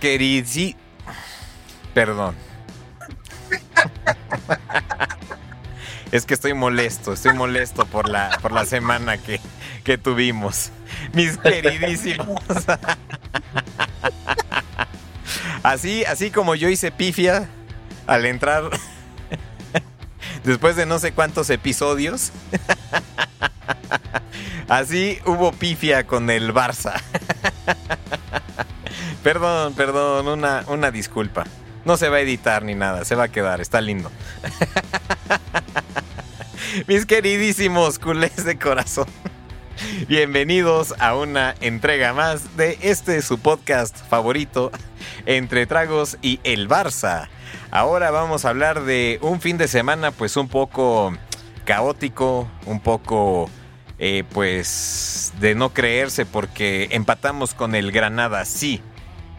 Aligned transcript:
Mis 0.00 0.08
queridos... 0.08 0.76
Perdón. 1.92 2.34
Es 6.10 6.24
que 6.24 6.34
estoy 6.34 6.54
molesto, 6.54 7.12
estoy 7.12 7.34
molesto 7.34 7.84
por 7.84 8.08
la, 8.08 8.38
por 8.40 8.50
la 8.50 8.64
semana 8.64 9.18
que, 9.18 9.40
que 9.84 9.98
tuvimos. 9.98 10.70
Mis 11.12 11.36
queridísimos. 11.36 12.40
Así, 15.62 16.04
así 16.06 16.30
como 16.30 16.54
yo 16.54 16.70
hice 16.70 16.90
pifia 16.90 17.46
al 18.06 18.24
entrar 18.24 18.70
después 20.44 20.76
de 20.76 20.86
no 20.86 20.98
sé 20.98 21.12
cuántos 21.12 21.50
episodios. 21.50 22.32
Así 24.68 25.18
hubo 25.26 25.52
pifia 25.52 26.06
con 26.06 26.30
el 26.30 26.54
Barça. 26.54 26.94
Perdón, 29.22 29.74
perdón, 29.74 30.28
una, 30.28 30.64
una 30.66 30.90
disculpa. 30.90 31.44
No 31.84 31.98
se 31.98 32.08
va 32.08 32.16
a 32.16 32.20
editar 32.20 32.64
ni 32.64 32.74
nada, 32.74 33.04
se 33.04 33.14
va 33.14 33.24
a 33.24 33.28
quedar, 33.28 33.60
está 33.60 33.82
lindo. 33.82 34.10
Mis 36.86 37.04
queridísimos 37.04 37.98
culés 37.98 38.44
de 38.44 38.58
corazón. 38.58 39.08
Bienvenidos 40.08 40.94
a 40.98 41.14
una 41.16 41.54
entrega 41.60 42.14
más 42.14 42.56
de 42.56 42.78
este 42.80 43.20
su 43.20 43.38
podcast 43.38 43.94
favorito, 44.08 44.70
Entre 45.26 45.66
Tragos 45.66 46.16
y 46.22 46.40
el 46.42 46.66
Barça. 46.66 47.28
Ahora 47.70 48.10
vamos 48.10 48.46
a 48.46 48.50
hablar 48.50 48.84
de 48.84 49.18
un 49.20 49.42
fin 49.42 49.58
de 49.58 49.68
semana 49.68 50.12
pues 50.12 50.38
un 50.38 50.48
poco 50.48 51.12
caótico, 51.66 52.50
un 52.64 52.80
poco 52.80 53.50
eh, 53.98 54.24
pues 54.32 55.34
de 55.40 55.54
no 55.54 55.74
creerse 55.74 56.24
porque 56.24 56.88
empatamos 56.92 57.52
con 57.52 57.74
el 57.74 57.92
Granada, 57.92 58.46
sí, 58.46 58.82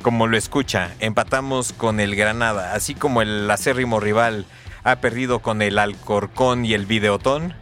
como 0.01 0.27
lo 0.27 0.37
escucha, 0.37 0.93
empatamos 0.99 1.73
con 1.73 1.99
el 1.99 2.15
Granada, 2.15 2.73
así 2.73 2.95
como 2.95 3.21
el 3.21 3.49
acérrimo 3.49 3.99
rival 3.99 4.45
ha 4.83 4.97
perdido 4.97 5.39
con 5.39 5.61
el 5.61 5.77
Alcorcón 5.77 6.65
y 6.65 6.73
el 6.73 6.85
Videotón. 6.85 7.53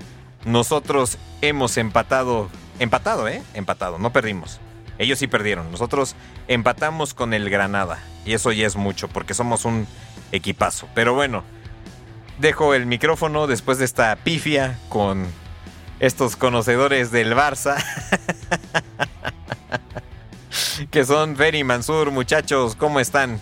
Nosotros 0.45 1.17
hemos 1.41 1.77
empatado, 1.77 2.49
empatado, 2.79 3.27
¿eh? 3.27 3.43
Empatado, 3.53 3.99
no 3.99 4.11
perdimos. 4.11 4.59
Ellos 4.97 5.19
sí 5.19 5.27
perdieron. 5.27 5.71
Nosotros 5.71 6.15
empatamos 6.47 7.13
con 7.13 7.33
el 7.33 7.49
Granada. 7.49 7.99
Y 8.25 8.33
eso 8.33 8.51
ya 8.51 8.67
es 8.67 8.75
mucho, 8.75 9.07
porque 9.07 9.33
somos 9.33 9.65
un 9.65 9.87
equipazo. 10.31 10.87
Pero 10.93 11.13
bueno, 11.13 11.43
dejo 12.39 12.73
el 12.73 12.85
micrófono 12.85 13.47
después 13.47 13.77
de 13.79 13.85
esta 13.85 14.15
pifia 14.15 14.77
con 14.89 15.25
estos 15.99 16.35
conocedores 16.35 17.11
del 17.11 17.33
Barça. 17.33 17.83
que 20.87 21.05
son 21.05 21.35
Fer 21.35 21.55
y 21.55 21.63
Mansur, 21.63 22.11
muchachos, 22.11 22.75
¿cómo 22.75 22.99
están? 22.99 23.39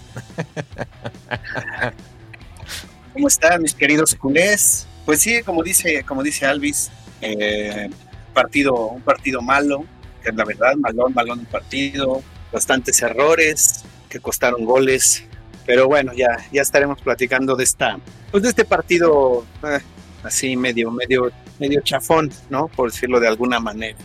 ¿Cómo 3.14 3.28
están 3.28 3.62
mis 3.62 3.74
queridos 3.74 4.16
culés? 4.16 4.88
Pues 5.06 5.22
sí, 5.22 5.42
como 5.44 5.64
dice, 5.64 6.04
como 6.04 6.24
dice 6.24 6.46
Alvis, 6.46 6.92
eh, 7.22 7.90
partido, 8.34 8.88
un 8.88 9.02
partido 9.02 9.42
malo, 9.42 9.86
que 10.24 10.32
la 10.32 10.46
verdad, 10.46 10.76
malón, 10.76 11.14
malón 11.14 11.40
el 11.42 11.48
partido, 11.48 12.22
bastantes 12.52 13.02
errores 13.02 13.84
que 14.10 14.20
costaron 14.20 14.66
goles, 14.66 15.24
pero 15.66 15.88
bueno, 15.88 16.14
ya, 16.14 16.38
ya 16.52 16.62
estaremos 16.62 17.02
platicando 17.02 17.56
de 17.56 17.64
esta, 17.64 18.00
pues 18.32 18.44
de 18.44 18.50
este 18.50 18.66
partido 18.66 19.46
eh, 19.64 19.80
así 20.24 20.56
medio, 20.56 20.92
medio, 20.92 21.32
medio 21.60 21.82
chafón, 21.82 22.32
¿no? 22.50 22.68
Por 22.68 22.92
decirlo 22.92 23.20
de 23.20 23.28
alguna 23.28 23.60
manera. 23.60 23.98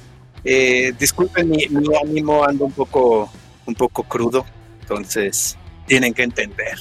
Eh, 0.45 0.93
disculpen 0.99 1.49
mi, 1.49 1.67
mi, 1.69 1.87
ánimo, 2.03 2.45
ando 2.45 2.65
un 2.65 2.73
poco, 2.73 3.31
un 3.67 3.75
poco 3.75 4.03
crudo, 4.03 4.45
entonces 4.81 5.57
tienen 5.87 6.13
que 6.15 6.23
entender. 6.25 6.79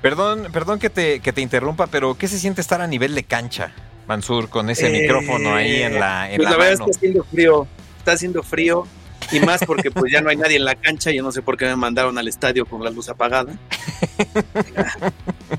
Perdón, 0.00 0.48
perdón 0.52 0.78
que 0.78 0.90
te, 0.90 1.20
que 1.20 1.32
te 1.32 1.40
interrumpa, 1.40 1.86
pero 1.88 2.16
¿qué 2.16 2.28
se 2.28 2.38
siente 2.38 2.60
estar 2.60 2.80
a 2.80 2.86
nivel 2.86 3.14
de 3.14 3.24
cancha, 3.24 3.72
Mansur, 4.06 4.48
con 4.48 4.70
ese 4.70 4.86
Eh, 4.88 5.02
micrófono 5.02 5.54
ahí 5.54 5.82
en 5.82 5.98
la, 5.98 6.30
en 6.30 6.36
pues 6.36 6.44
la 6.44 6.50
la 6.52 6.56
verdad 6.56 6.78
mano? 6.78 6.90
está 6.90 6.98
haciendo 6.98 7.24
frío, 7.24 7.66
está 7.98 8.12
haciendo 8.12 8.42
frío 8.42 8.86
y 9.32 9.40
más 9.40 9.64
porque 9.64 9.90
pues 9.90 10.12
ya 10.12 10.20
no 10.20 10.30
hay 10.30 10.36
nadie 10.36 10.56
en 10.56 10.64
la 10.64 10.74
cancha, 10.74 11.10
yo 11.10 11.22
no 11.22 11.32
sé 11.32 11.42
por 11.42 11.56
qué 11.56 11.64
me 11.64 11.76
mandaron 11.76 12.18
al 12.18 12.28
estadio 12.28 12.66
con 12.66 12.84
la 12.84 12.90
luz 12.90 13.08
apagada. 13.08 13.54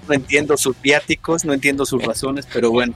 No 0.08 0.14
entiendo 0.14 0.58
sus 0.58 0.80
viáticos, 0.82 1.46
no 1.46 1.54
entiendo 1.54 1.86
sus 1.86 2.04
razones, 2.04 2.48
pero 2.52 2.72
bueno, 2.72 2.94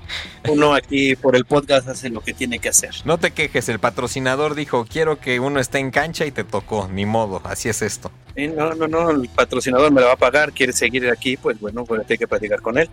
uno 0.50 0.74
aquí 0.74 1.16
por 1.16 1.36
el 1.36 1.46
podcast 1.46 1.88
hace 1.88 2.10
lo 2.10 2.22
que 2.22 2.34
tiene 2.34 2.60
que 2.60 2.70
hacer. 2.70 2.92
No 3.06 3.18
te 3.18 3.32
quejes, 3.32 3.70
el 3.70 3.80
patrocinador 3.80 4.56
dijo, 4.56 4.86
quiero 4.86 5.20
que 5.20 5.40
uno 5.40 5.60
esté 5.60 5.80
en 5.80 5.92
cancha 5.92 6.26
y 6.26 6.32
te 6.32 6.44
tocó, 6.44 6.88
ni 6.88 7.06
modo, 7.06 7.42
así 7.46 7.70
es 7.70 7.82
esto. 7.82 8.12
No, 8.36 8.74
no, 8.74 8.88
no, 8.88 9.12
el 9.12 9.30
patrocinador 9.30 9.92
me 9.92 10.02
lo 10.02 10.08
va 10.08 10.14
a 10.14 10.18
pagar, 10.18 10.52
quiere 10.52 10.74
seguir 10.74 11.10
aquí, 11.10 11.38
pues 11.38 11.60
bueno, 11.60 11.86
pues 11.86 12.02
hay 12.10 12.18
que 12.18 12.28
platicar 12.28 12.62
con 12.62 12.78
él. 12.78 12.90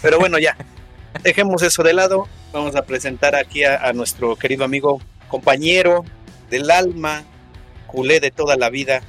Pero 0.00 0.18
bueno, 0.18 0.38
ya, 0.38 0.56
dejemos 1.22 1.62
eso 1.62 1.82
de 1.82 1.92
lado, 1.92 2.28
vamos 2.52 2.76
a 2.76 2.82
presentar 2.82 3.34
aquí 3.34 3.64
a, 3.64 3.76
a 3.86 3.92
nuestro 3.92 4.36
querido 4.36 4.64
amigo, 4.64 5.00
compañero 5.28 6.04
del 6.52 6.70
alma, 6.70 7.24
culé 7.86 8.20
de 8.20 8.30
toda 8.30 8.56
la 8.56 8.68
vida, 8.68 9.00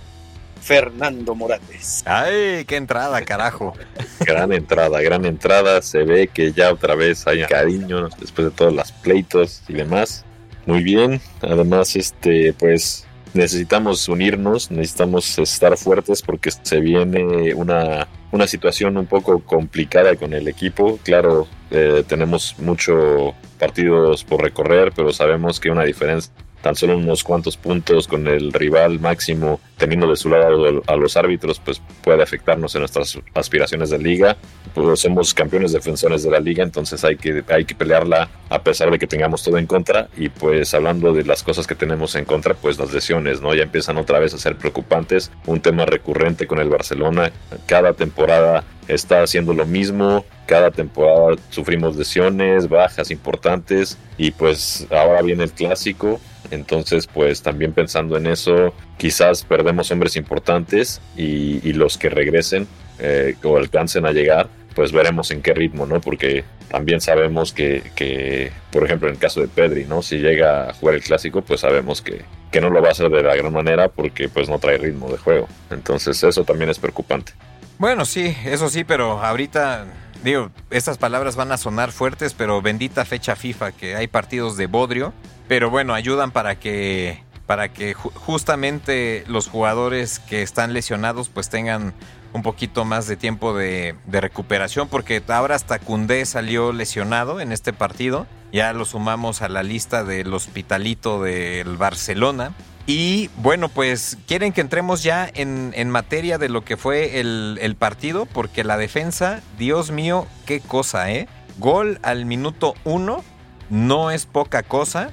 Fernando 0.61 1.35
Morales. 1.35 2.01
Ay, 2.05 2.63
qué 2.65 2.77
entrada, 2.77 3.21
carajo. 3.23 3.73
Gran 4.21 4.53
entrada, 4.53 5.01
gran 5.01 5.25
entrada. 5.25 5.81
Se 5.81 6.03
ve 6.05 6.29
que 6.29 6.53
ya 6.53 6.71
otra 6.71 6.95
vez 6.95 7.27
hay 7.27 7.43
cariño 7.43 8.07
después 8.17 8.47
de 8.47 8.51
todos 8.51 8.73
los 8.73 8.91
pleitos 8.93 9.61
y 9.67 9.73
demás. 9.73 10.23
Muy 10.65 10.81
bien. 10.81 11.19
Además, 11.41 11.97
este, 11.97 12.53
pues 12.53 13.05
necesitamos 13.33 14.07
unirnos, 14.07 14.71
necesitamos 14.71 15.37
estar 15.37 15.75
fuertes 15.75 16.21
porque 16.21 16.49
se 16.49 16.79
viene 16.79 17.53
una, 17.55 18.07
una 18.31 18.47
situación 18.47 18.95
un 18.95 19.05
poco 19.05 19.39
complicada 19.39 20.15
con 20.15 20.33
el 20.33 20.47
equipo. 20.47 20.97
Claro, 21.03 21.45
eh, 21.71 22.05
tenemos 22.07 22.55
muchos 22.59 23.33
partidos 23.59 24.23
por 24.23 24.41
recorrer, 24.41 24.93
pero 24.95 25.11
sabemos 25.11 25.59
que 25.59 25.69
una 25.69 25.83
diferencia 25.83 26.31
tan 26.63 26.75
solo 26.77 26.97
unos 26.97 27.25
cuantos 27.25 27.57
puntos 27.57 28.07
con 28.07 28.25
el 28.25 28.53
rival 28.53 28.97
máximo 29.01 29.59
teniendo 29.77 30.07
de 30.07 30.15
su 30.15 30.29
lado 30.29 30.81
a 30.87 30.95
los 30.95 31.17
árbitros 31.17 31.59
pues 31.59 31.81
puede 32.01 32.23
afectarnos 32.23 32.73
en 32.73 32.79
nuestras 32.79 33.19
aspiraciones 33.33 33.89
de 33.89 33.99
liga. 33.99 34.37
Pues 34.73 35.01
somos 35.01 35.33
campeones 35.33 35.73
defensores 35.73 36.23
de 36.23 36.31
la 36.31 36.39
liga 36.39 36.63
entonces 36.63 37.03
hay 37.03 37.17
que 37.17 37.43
hay 37.49 37.65
que 37.65 37.75
pelearla 37.75 38.29
a 38.49 38.63
pesar 38.63 38.89
de 38.91 38.97
que 38.97 39.07
tengamos 39.07 39.43
todo 39.43 39.57
en 39.57 39.67
contra. 39.67 40.07
Y 40.15 40.29
pues 40.29 40.73
hablando 40.73 41.11
de 41.11 41.25
las 41.25 41.43
cosas 41.43 41.67
que 41.67 41.75
tenemos 41.75 42.15
en 42.15 42.23
contra 42.23 42.53
pues 42.53 42.79
las 42.79 42.93
lesiones 42.93 43.41
no 43.41 43.53
ya 43.53 43.63
empiezan 43.63 43.97
otra 43.97 44.19
vez 44.19 44.33
a 44.33 44.37
ser 44.37 44.55
preocupantes. 44.55 45.31
Un 45.45 45.59
tema 45.59 45.85
recurrente 45.85 46.47
con 46.47 46.59
el 46.59 46.69
Barcelona. 46.69 47.33
Cada 47.65 47.91
temporada 47.91 48.63
está 48.87 49.21
haciendo 49.21 49.53
lo 49.53 49.65
mismo. 49.65 50.23
Cada 50.45 50.71
temporada 50.71 51.35
sufrimos 51.49 51.97
lesiones 51.97 52.69
bajas 52.69 53.11
importantes. 53.11 53.97
Y 54.17 54.31
pues 54.31 54.87
ahora 54.91 55.21
viene 55.21 55.43
el 55.43 55.51
clásico 55.51 56.21
entonces, 56.51 57.07
pues 57.07 57.41
también 57.41 57.73
pensando 57.73 58.17
en 58.17 58.27
eso, 58.27 58.73
quizás 58.97 59.43
perdemos 59.43 59.91
hombres 59.91 60.15
importantes 60.15 61.01
y, 61.15 61.73
los 61.73 61.97
que 61.97 62.09
regresen 62.09 62.67
eh, 62.99 63.35
o 63.43 63.57
alcancen 63.57 64.05
a 64.05 64.11
llegar, 64.11 64.47
pues 64.75 64.91
veremos 64.91 65.31
en 65.31 65.41
qué 65.41 65.53
ritmo, 65.53 65.85
¿no? 65.85 66.01
Porque 66.01 66.43
también 66.69 67.01
sabemos 67.01 67.53
que, 67.53 67.83
que, 67.95 68.51
por 68.71 68.83
ejemplo, 68.85 69.07
en 69.07 69.15
el 69.15 69.19
caso 69.19 69.41
de 69.41 69.47
Pedri, 69.47 69.85
¿no? 69.85 70.01
Si 70.01 70.17
llega 70.17 70.69
a 70.69 70.73
jugar 70.73 70.95
el 70.95 71.03
clásico, 71.03 71.41
pues 71.41 71.61
sabemos 71.61 72.01
que, 72.01 72.21
que 72.51 72.61
no 72.61 72.69
lo 72.69 72.81
va 72.81 72.89
a 72.89 72.91
hacer 72.91 73.09
de 73.09 73.23
la 73.23 73.35
gran 73.35 73.51
manera 73.51 73.89
porque 73.89 74.29
pues 74.29 74.49
no 74.49 74.59
trae 74.59 74.77
ritmo 74.77 75.09
de 75.09 75.17
juego. 75.17 75.47
Entonces, 75.71 76.23
eso 76.23 76.43
también 76.43 76.69
es 76.69 76.79
preocupante. 76.79 77.33
Bueno, 77.79 78.05
sí, 78.05 78.35
eso 78.45 78.69
sí, 78.69 78.83
pero 78.83 79.19
ahorita, 79.23 79.85
digo, 80.23 80.51
estas 80.69 80.97
palabras 80.97 81.35
van 81.35 81.51
a 81.51 81.57
sonar 81.57 81.91
fuertes, 81.91 82.33
pero 82.33 82.61
bendita 82.61 83.05
fecha 83.05 83.35
FIFA, 83.35 83.71
que 83.73 83.95
hay 83.95 84.07
partidos 84.07 84.57
de 84.57 84.67
bodrio, 84.67 85.13
pero 85.47 85.69
bueno, 85.69 85.93
ayudan 85.93 86.31
para 86.31 86.59
que 86.59 87.23
para 87.45 87.73
que 87.73 87.93
ju 87.93 88.09
justamente 88.09 89.25
los 89.27 89.49
jugadores 89.49 90.19
que 90.19 90.41
están 90.41 90.71
lesionados 90.71 91.27
pues 91.27 91.49
tengan 91.49 91.93
un 92.31 92.41
poquito 92.41 92.85
más 92.85 93.05
de 93.05 93.17
tiempo 93.17 93.53
de, 93.53 93.95
de 94.05 94.21
recuperación, 94.21 94.87
porque 94.87 95.21
ahora 95.27 95.55
hasta 95.55 95.77
Cundé 95.77 96.25
salió 96.25 96.71
lesionado 96.71 97.41
en 97.41 97.51
este 97.51 97.73
partido, 97.73 98.25
ya 98.51 98.73
lo 98.73 98.85
sumamos 98.85 99.41
a 99.41 99.49
la 99.49 99.61
lista 99.61 100.03
del 100.03 100.33
hospitalito 100.33 101.21
del 101.21 101.77
Barcelona. 101.77 102.53
Y 102.85 103.29
bueno, 103.37 103.69
pues 103.69 104.17
quieren 104.27 104.51
que 104.51 104.59
entremos 104.59 105.03
ya 105.03 105.29
en, 105.33 105.71
en 105.75 105.89
materia 105.89 106.37
de 106.37 106.49
lo 106.49 106.65
que 106.65 106.75
fue 106.75 107.19
el, 107.21 107.57
el, 107.61 107.75
partido, 107.75 108.25
porque 108.25 108.65
la 108.65 108.75
defensa, 108.77 109.41
Dios 109.57 109.91
mío, 109.91 110.27
qué 110.45 110.59
cosa, 110.59 111.09
¿eh? 111.09 111.29
Gol 111.59 111.99
al 112.03 112.25
minuto 112.25 112.73
uno, 112.83 113.23
no 113.69 114.11
es 114.11 114.25
poca 114.25 114.63
cosa. 114.63 115.11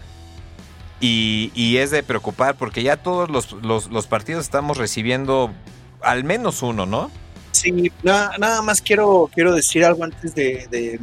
Y, 1.00 1.52
y 1.54 1.78
es 1.78 1.90
de 1.90 2.02
preocupar, 2.02 2.56
porque 2.56 2.82
ya 2.82 2.98
todos 2.98 3.30
los, 3.30 3.52
los, 3.62 4.06
partidos 4.06 4.44
estamos 4.44 4.76
recibiendo 4.76 5.50
al 6.02 6.24
menos 6.24 6.62
uno, 6.62 6.84
¿no? 6.84 7.10
Sí, 7.52 7.90
nada, 8.02 8.36
nada 8.38 8.60
más 8.60 8.82
quiero, 8.82 9.30
quiero 9.32 9.54
decir 9.54 9.84
algo 9.84 10.04
antes 10.04 10.34
de, 10.34 10.66
de, 10.70 11.00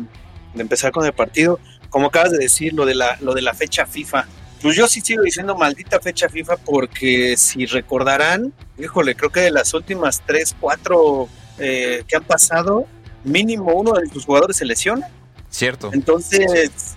de 0.53 0.61
empezar 0.61 0.91
con 0.91 1.05
el 1.05 1.13
partido. 1.13 1.59
Como 1.89 2.07
acabas 2.07 2.31
de 2.31 2.37
decir, 2.37 2.73
lo 2.73 2.85
de 2.85 2.93
la, 2.93 3.17
lo 3.21 3.33
de 3.33 3.41
la 3.41 3.55
fecha 3.55 3.87
FIFA 3.87 4.27
Pues 4.61 4.75
yo 4.75 4.87
sí 4.87 5.01
sigo 5.01 5.23
diciendo 5.23 5.55
maldita 5.55 5.99
fecha 5.99 6.29
FIFA 6.29 6.57
porque 6.57 7.37
si 7.37 7.65
recordarán, 7.65 8.53
híjole, 8.77 9.15
creo 9.15 9.29
que 9.29 9.41
de 9.41 9.51
las 9.51 9.73
últimas 9.73 10.21
tres, 10.25 10.55
cuatro 10.59 11.29
eh, 11.59 12.03
que 12.07 12.15
han 12.15 12.23
pasado, 12.23 12.87
mínimo 13.23 13.73
uno 13.73 13.93
de 13.93 14.07
sus 14.07 14.25
jugadores 14.25 14.57
se 14.57 14.65
lesiona. 14.65 15.07
Cierto. 15.49 15.91
Entonces, 15.93 16.95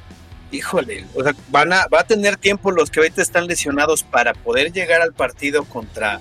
híjole, 0.51 1.07
o 1.15 1.23
sea, 1.23 1.35
van 1.51 1.73
a, 1.73 1.87
va 1.87 2.01
a 2.01 2.05
tener 2.05 2.37
tiempo 2.37 2.71
los 2.71 2.91
que 2.91 3.01
ahorita 3.01 3.23
están 3.23 3.47
lesionados 3.47 4.03
para 4.03 4.33
poder 4.35 4.73
llegar 4.73 5.03
al 5.03 5.13
partido 5.13 5.65
contra, 5.65 6.21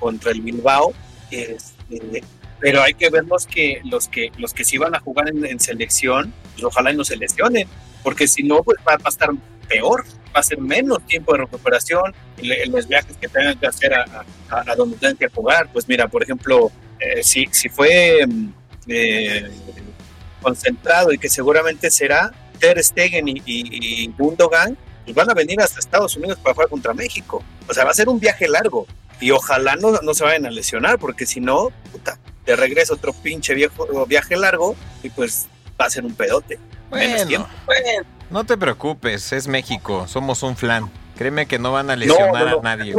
contra 0.00 0.32
el 0.32 0.40
Bilbao. 0.40 0.92
Este, 1.30 2.22
pero 2.62 2.80
hay 2.80 2.94
que 2.94 3.10
ver 3.10 3.24
los 3.24 3.46
que, 3.46 3.80
los 3.84 4.08
que, 4.08 4.30
los 4.38 4.54
que 4.54 4.64
sí 4.64 4.78
van 4.78 4.94
a 4.94 5.00
jugar 5.00 5.28
en, 5.28 5.58
selección, 5.58 6.32
pues 6.52 6.64
ojalá 6.64 6.92
no 6.92 7.04
se 7.04 7.16
lesionen, 7.16 7.66
porque 8.02 8.26
si 8.26 8.42
no, 8.42 8.62
pues 8.62 8.78
va, 8.86 8.98
a 9.02 9.08
estar 9.08 9.30
peor, 9.68 10.04
va 10.34 10.40
a 10.40 10.42
ser 10.42 10.58
menos 10.58 11.04
tiempo 11.06 11.32
de 11.32 11.38
recuperación, 11.38 12.14
en 12.38 12.72
los 12.72 12.88
viajes 12.88 13.16
que 13.16 13.28
tengan 13.28 13.58
que 13.58 13.66
hacer 13.66 13.94
a, 13.94 14.24
a, 14.50 14.74
donde 14.74 14.96
tengan 14.96 15.16
que 15.16 15.28
jugar. 15.28 15.68
Pues 15.72 15.88
mira, 15.88 16.08
por 16.08 16.22
ejemplo, 16.22 16.70
eh, 16.98 17.22
si, 17.22 17.46
si 17.52 17.68
fue 17.68 18.26
mm, 18.26 18.48
eh, 18.88 19.50
concentrado 20.40 21.12
y 21.12 21.18
que 21.18 21.28
seguramente 21.28 21.90
será 21.90 22.32
Ter 22.58 22.82
Stegen 22.82 23.28
y, 23.28 23.42
y, 23.44 24.06
Gundogan, 24.18 24.76
pues 25.04 25.14
van 25.14 25.30
a 25.30 25.34
venir 25.34 25.60
hasta 25.60 25.80
Estados 25.80 26.16
Unidos 26.16 26.38
para 26.42 26.54
jugar 26.54 26.68
contra 26.68 26.94
México. 26.94 27.42
O 27.68 27.74
sea, 27.74 27.84
va 27.84 27.90
a 27.90 27.94
ser 27.94 28.08
un 28.08 28.20
viaje 28.20 28.48
largo 28.48 28.86
y 29.20 29.30
ojalá 29.30 29.76
no, 29.76 29.92
no 30.00 30.14
se 30.14 30.24
vayan 30.24 30.46
a 30.46 30.50
lesionar, 30.50 30.98
porque 30.98 31.26
si 31.26 31.40
no, 31.40 31.70
puta, 31.92 32.18
de 32.44 32.56
regreso 32.56 32.94
otro 32.94 33.12
pinche 33.12 33.54
viejo, 33.54 33.86
viaje 34.06 34.36
largo 34.36 34.74
y 35.02 35.10
pues 35.10 35.46
va 35.82 35.86
a 35.86 35.90
ser 35.90 36.04
un 36.04 36.14
pedote. 36.14 36.58
Bueno, 36.90 37.46
no 38.30 38.44
te 38.44 38.56
preocupes, 38.56 39.32
es 39.32 39.48
México, 39.48 40.06
somos 40.08 40.42
un 40.42 40.56
flan. 40.56 40.90
Créeme 41.16 41.46
que 41.46 41.58
no 41.58 41.72
van 41.72 41.90
a 41.90 41.96
lesionar 41.96 42.48
a 42.48 42.56
nadie. 42.62 42.94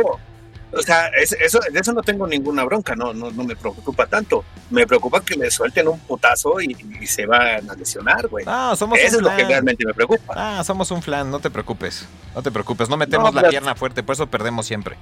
O 0.75 0.81
sea, 0.81 1.07
eso, 1.09 1.59
de 1.71 1.79
eso 1.79 1.93
no 1.93 2.01
tengo 2.01 2.25
ninguna 2.25 2.63
bronca, 2.63 2.95
no, 2.95 3.13
no, 3.13 3.29
no 3.31 3.43
me 3.43 3.55
preocupa 3.55 4.07
tanto. 4.07 4.43
Me 4.71 4.87
preocupa 4.87 5.21
que 5.21 5.35
le 5.35 5.51
suelten 5.51 5.87
un 5.87 5.99
putazo 5.99 6.59
y, 6.61 6.75
se 7.05 7.27
van 7.27 7.69
a 7.69 7.75
lesionar, 7.75 8.27
güey. 8.27 8.43
No, 8.45 8.75
somos 8.75 8.97
eso 8.97 9.17
es 9.17 9.21
lo 9.21 9.35
que 9.35 9.45
realmente 9.45 9.85
me 9.85 9.93
preocupa. 9.93 10.33
Ah, 10.35 10.63
somos 10.63 10.89
un 10.89 11.03
flan, 11.03 11.29
no 11.29 11.39
te 11.39 11.51
preocupes. 11.51 12.07
No 12.33 12.41
te 12.41 12.51
preocupes, 12.51 12.89
no 12.89 12.97
metemos 12.97 13.33
la 13.35 13.47
pierna 13.49 13.75
fuerte, 13.75 14.01
por 14.01 14.13
eso 14.13 14.27
perdemos 14.27 14.65
siempre. 14.65 14.97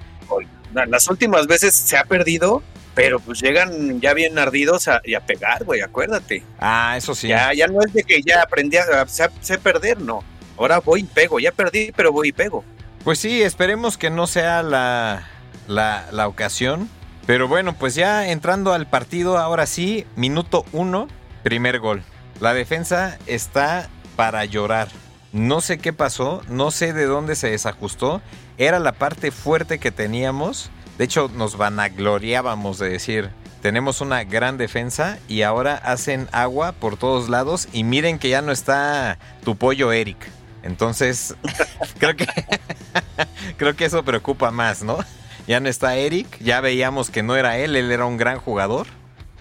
Las 0.73 1.07
últimas 1.09 1.47
veces 1.47 1.73
se 1.73 1.97
ha 1.97 2.03
perdido, 2.03 2.61
pero 2.93 3.19
pues 3.19 3.41
llegan 3.41 4.01
ya 4.01 4.13
bien 4.13 4.37
ardidos 4.37 4.87
a, 4.87 5.01
y 5.03 5.13
a 5.13 5.21
pegar, 5.21 5.63
güey, 5.63 5.81
acuérdate. 5.81 6.43
Ah, 6.59 6.95
eso 6.97 7.15
sí. 7.15 7.29
Ya, 7.29 7.53
ya 7.53 7.67
no 7.67 7.81
es 7.81 7.93
de 7.93 8.03
que 8.03 8.21
ya 8.21 8.41
aprendí 8.41 8.77
a, 8.77 9.07
sé 9.07 9.57
perder, 9.57 9.99
no. 10.01 10.23
Ahora 10.57 10.79
voy 10.79 11.01
y 11.01 11.03
pego, 11.03 11.39
ya 11.39 11.51
perdí, 11.51 11.91
pero 11.95 12.11
voy 12.11 12.29
y 12.29 12.31
pego. 12.31 12.63
Pues 13.03 13.19
sí, 13.19 13.41
esperemos 13.41 13.97
que 13.97 14.09
no 14.09 14.27
sea 14.27 14.61
la, 14.61 15.27
la, 15.67 16.27
ocasión. 16.27 16.89
Pero 17.25 17.47
bueno, 17.47 17.73
pues 17.73 17.95
ya 17.95 18.29
entrando 18.29 18.73
al 18.73 18.87
partido, 18.87 19.37
ahora 19.37 19.65
sí, 19.65 20.05
minuto 20.15 20.65
uno, 20.71 21.07
primer 21.43 21.79
gol. 21.79 22.03
La 22.39 22.53
defensa 22.53 23.17
está 23.25 23.89
para 24.15 24.45
llorar. 24.45 24.89
No 25.31 25.61
sé 25.61 25.77
qué 25.77 25.93
pasó, 25.93 26.41
no 26.49 26.71
sé 26.71 26.93
de 26.93 27.05
dónde 27.05 27.35
se 27.35 27.49
desajustó. 27.49 28.21
Era 28.57 28.79
la 28.79 28.91
parte 28.91 29.31
fuerte 29.31 29.79
que 29.79 29.91
teníamos. 29.91 30.69
De 30.97 31.05
hecho, 31.05 31.29
nos 31.33 31.57
vanagloriábamos 31.57 32.77
de 32.79 32.89
decir, 32.89 33.29
tenemos 33.61 34.01
una 34.01 34.23
gran 34.23 34.57
defensa 34.57 35.19
y 35.27 35.43
ahora 35.43 35.75
hacen 35.75 36.27
agua 36.31 36.73
por 36.73 36.97
todos 36.97 37.29
lados 37.29 37.67
y 37.71 37.83
miren 37.83 38.19
que 38.19 38.29
ya 38.29 38.41
no 38.41 38.51
está 38.51 39.17
tu 39.43 39.55
pollo 39.55 39.91
Eric. 39.91 40.17
Entonces, 40.63 41.35
creo 41.99 42.15
que 42.15 42.27
creo 43.57 43.75
que 43.75 43.85
eso 43.85 44.03
preocupa 44.03 44.51
más, 44.51 44.83
¿no? 44.83 44.99
Ya 45.47 45.59
no 45.59 45.69
está 45.69 45.95
Eric, 45.95 46.39
ya 46.39 46.61
veíamos 46.61 47.09
que 47.09 47.23
no 47.23 47.35
era 47.35 47.57
él, 47.57 47.75
él 47.75 47.91
era 47.91 48.05
un 48.05 48.17
gran 48.17 48.39
jugador. 48.39 48.87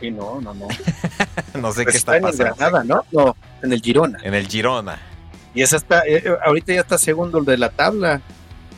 Sí, 0.01 0.11
no, 0.11 0.41
no, 0.41 0.55
no. 0.55 0.67
no 1.61 1.73
sé 1.73 1.83
pues 1.83 1.93
qué 1.93 1.99
está, 1.99 2.21
pasando. 2.21 2.67
En 2.69 2.83
el 2.83 2.89
¿no? 2.89 3.05
No, 3.13 3.37
en 3.63 3.73
el 3.73 3.81
Girona. 3.83 4.19
En 4.23 4.35
el 4.35 4.47
Girona. 4.49 4.99
Y 5.55 5.63
esa 5.63 5.77
está, 5.77 6.01
eh, 6.07 6.23
eh, 6.25 6.37
ahorita 6.45 6.73
ya 6.73 6.81
está 6.81 6.97
segundo 6.97 7.41
de 7.43 7.59
la 7.59 7.71
tabla. 7.71 8.21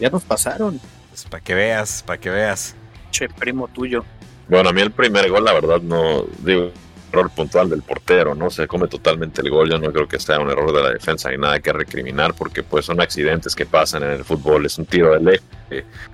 Ya 0.01 0.11
nos 0.11 0.23
pasaron. 0.25 0.81
Pues 1.12 1.25
para 1.25 1.44
que 1.44 1.55
veas, 1.55 2.03
para 2.06 2.19
que 2.19 2.31
veas. 2.31 2.75
Che, 3.11 3.29
primo 3.29 3.69
tuyo. 3.69 4.03
Bueno, 4.49 4.70
a 4.70 4.73
mí 4.73 4.81
el 4.81 4.93
primer 4.93 5.29
gol, 5.29 5.44
la 5.44 5.53
verdad, 5.53 5.82
no, 5.82 6.25
digo, 6.38 6.73
error 7.12 7.29
puntual 7.29 7.69
del 7.69 7.82
portero, 7.82 8.35
¿no? 8.35 8.49
Se 8.49 8.67
come 8.67 8.88
totalmente 8.88 9.43
el 9.43 9.50
gol, 9.50 9.70
yo 9.70 9.79
no 9.79 9.93
creo 9.93 10.09
que 10.09 10.19
sea 10.19 10.41
un 10.41 10.49
error 10.49 10.75
de 10.75 10.82
la 10.82 10.91
defensa 10.91 11.31
ni 11.31 11.37
nada 11.37 11.61
que 11.61 11.70
recriminar 11.70 12.32
porque 12.32 12.62
pues 12.62 12.87
son 12.87 12.99
accidentes 13.03 13.55
que 13.55 13.67
pasan 13.67 14.03
en 14.05 14.12
el 14.12 14.25
fútbol, 14.25 14.64
es 14.64 14.79
un 14.79 14.87
tiro 14.87 15.12
de 15.12 15.20
lejos, 15.20 15.47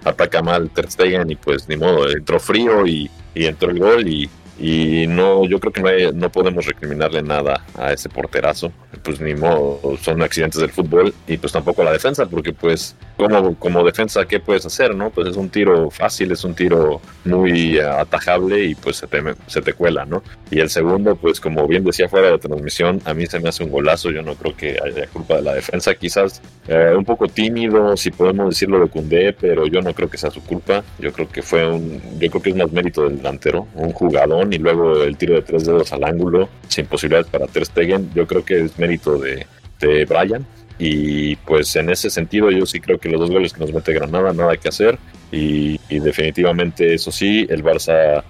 ataca 0.05 0.43
mal 0.43 0.69
Ter 0.71 0.91
Stegen 0.91 1.31
y 1.31 1.37
pues 1.37 1.69
ni 1.69 1.77
modo, 1.77 2.11
entró 2.11 2.41
frío 2.41 2.85
y, 2.85 3.09
y 3.37 3.47
entró 3.47 3.71
el 3.71 3.79
gol 3.79 4.09
y 4.09 4.29
y 4.59 5.07
no 5.07 5.45
yo 5.45 5.61
creo 5.61 5.73
que 5.73 5.81
no, 5.83 6.13
no 6.13 6.31
podemos 6.31 6.67
recriminarle 6.67 7.23
nada 7.23 7.65
a 7.77 7.93
ese 7.93 8.09
porterazo. 8.09 8.73
Pues 9.03 9.21
ni 9.21 9.35
modo 9.35 9.97
son 10.03 10.23
accidentes 10.23 10.61
del 10.61 10.71
fútbol 10.71 11.15
y 11.27 11.37
pues 11.37 11.53
tampoco 11.53 11.85
la 11.85 11.93
defensa 11.93 12.27
porque 12.27 12.53
pues 12.53 12.97
como, 13.17 13.55
como 13.57 13.85
defensa 13.85 14.27
qué 14.27 14.41
puedes 14.41 14.67
hacer 14.67 14.95
no 14.95 15.11
pues 15.11 15.29
es 15.29 15.37
un 15.37 15.51
tiro 15.51 15.91
fácil 15.91 16.33
es 16.33 16.43
un 16.43 16.55
tiro 16.55 17.01
muy 17.25 17.79
atajable 17.79 18.65
y 18.65 18.75
pues 18.75 18.97
se 18.97 19.07
te, 19.07 19.23
se 19.47 19.61
te 19.61 19.73
cuela 19.73 20.05
no 20.05 20.23
y 20.51 20.59
el 20.59 20.71
segundo 20.71 21.15
pues 21.17 21.41
como 21.41 21.67
bien 21.69 21.85
decía 21.85 22.09
fuera 22.09 22.31
de 22.31 22.39
transmisión 22.39 23.01
a 23.05 23.15
mí 23.15 23.27
se 23.27 23.39
me 23.39 23.49
hace 23.51 23.63
un 23.63 23.71
golazo. 23.71 24.11
Yo 24.11 24.23
no 24.23 24.35
creo 24.35 24.57
que 24.57 24.79
haya 24.85 25.07
culpa 25.09 25.37
de 25.37 25.43
la 25.43 25.55
defensa. 25.55 25.95
Quizás 25.95 26.43
eh, 26.67 26.95
un 26.97 27.05
poco 27.05 27.29
tímido 27.29 27.97
si 27.97 28.11
podemos 28.11 28.51
decirlo 28.51 28.81
de 28.81 28.89
Cundé 28.89 29.33
pero 29.33 29.67
yo 29.67 29.81
no 29.81 29.95
creo 29.95 30.11
que 30.11 30.19
sea 30.19 30.31
su 30.31 30.43
culpa. 30.43 30.83
Yo 30.99 31.13
creo 31.13 31.29
que 31.29 31.43
fue 31.43 31.71
un 31.71 32.01
yo 32.19 32.31
creo 32.31 32.43
que 32.43 32.51
es 32.51 32.57
más 32.57 32.73
mérito 32.73 33.05
del 33.05 33.19
delantero 33.19 33.69
un 33.75 33.93
jugador 33.93 34.48
y 34.53 34.59
luego 34.59 35.03
el 35.03 35.17
tiro 35.17 35.35
de 35.35 35.43
tres 35.43 35.67
dedos 35.67 35.93
al 35.93 36.05
ángulo 36.05 36.49
sin 36.69 36.87
posibilidades 36.87 37.31
para 37.31 37.47
Ter 37.47 37.65
Stegen, 37.65 38.11
yo 38.15 38.27
creo 38.27 38.45
que 38.45 38.65
es 38.65 38.79
mérito 38.79 39.19
de, 39.19 39.47
de 39.81 40.05
Brian. 40.05 40.47
Y 40.79 41.35
pues 41.37 41.75
en 41.77 41.91
ese 41.91 42.09
sentido 42.09 42.51
yo 42.51 42.65
sí 42.65 42.81
creo 42.81 42.99
que 42.99 43.09
los 43.09 43.21
dos 43.21 43.31
goles 43.31 43.53
que 43.53 43.61
nos 43.61 43.73
mete 43.73 43.93
Granada, 43.93 44.33
nada 44.33 44.57
que 44.57 44.69
hacer. 44.69 44.99
Y, 45.31 45.79
definitivamente 45.91 46.95
eso 46.95 47.11
sí, 47.11 47.47
el 47.51 47.63
Barça 47.63 48.23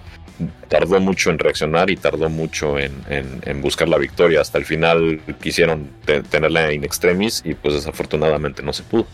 tardó 0.68 1.00
mucho 1.00 1.30
en 1.30 1.38
reaccionar 1.38 1.90
y 1.90 1.96
tardó 1.96 2.28
mucho 2.28 2.78
en, 2.78 2.92
en, 3.08 3.60
buscar 3.60 3.88
la 3.88 3.98
victoria. 3.98 4.40
Hasta 4.40 4.58
el 4.58 4.64
final 4.64 5.20
quisieron 5.40 5.90
tenerla 6.30 6.72
in 6.72 6.84
extremis 6.84 7.42
y 7.44 7.54
pues 7.54 7.74
desafortunadamente 7.74 8.62
no 8.62 8.72
se 8.72 8.82
pudo. 8.82 9.06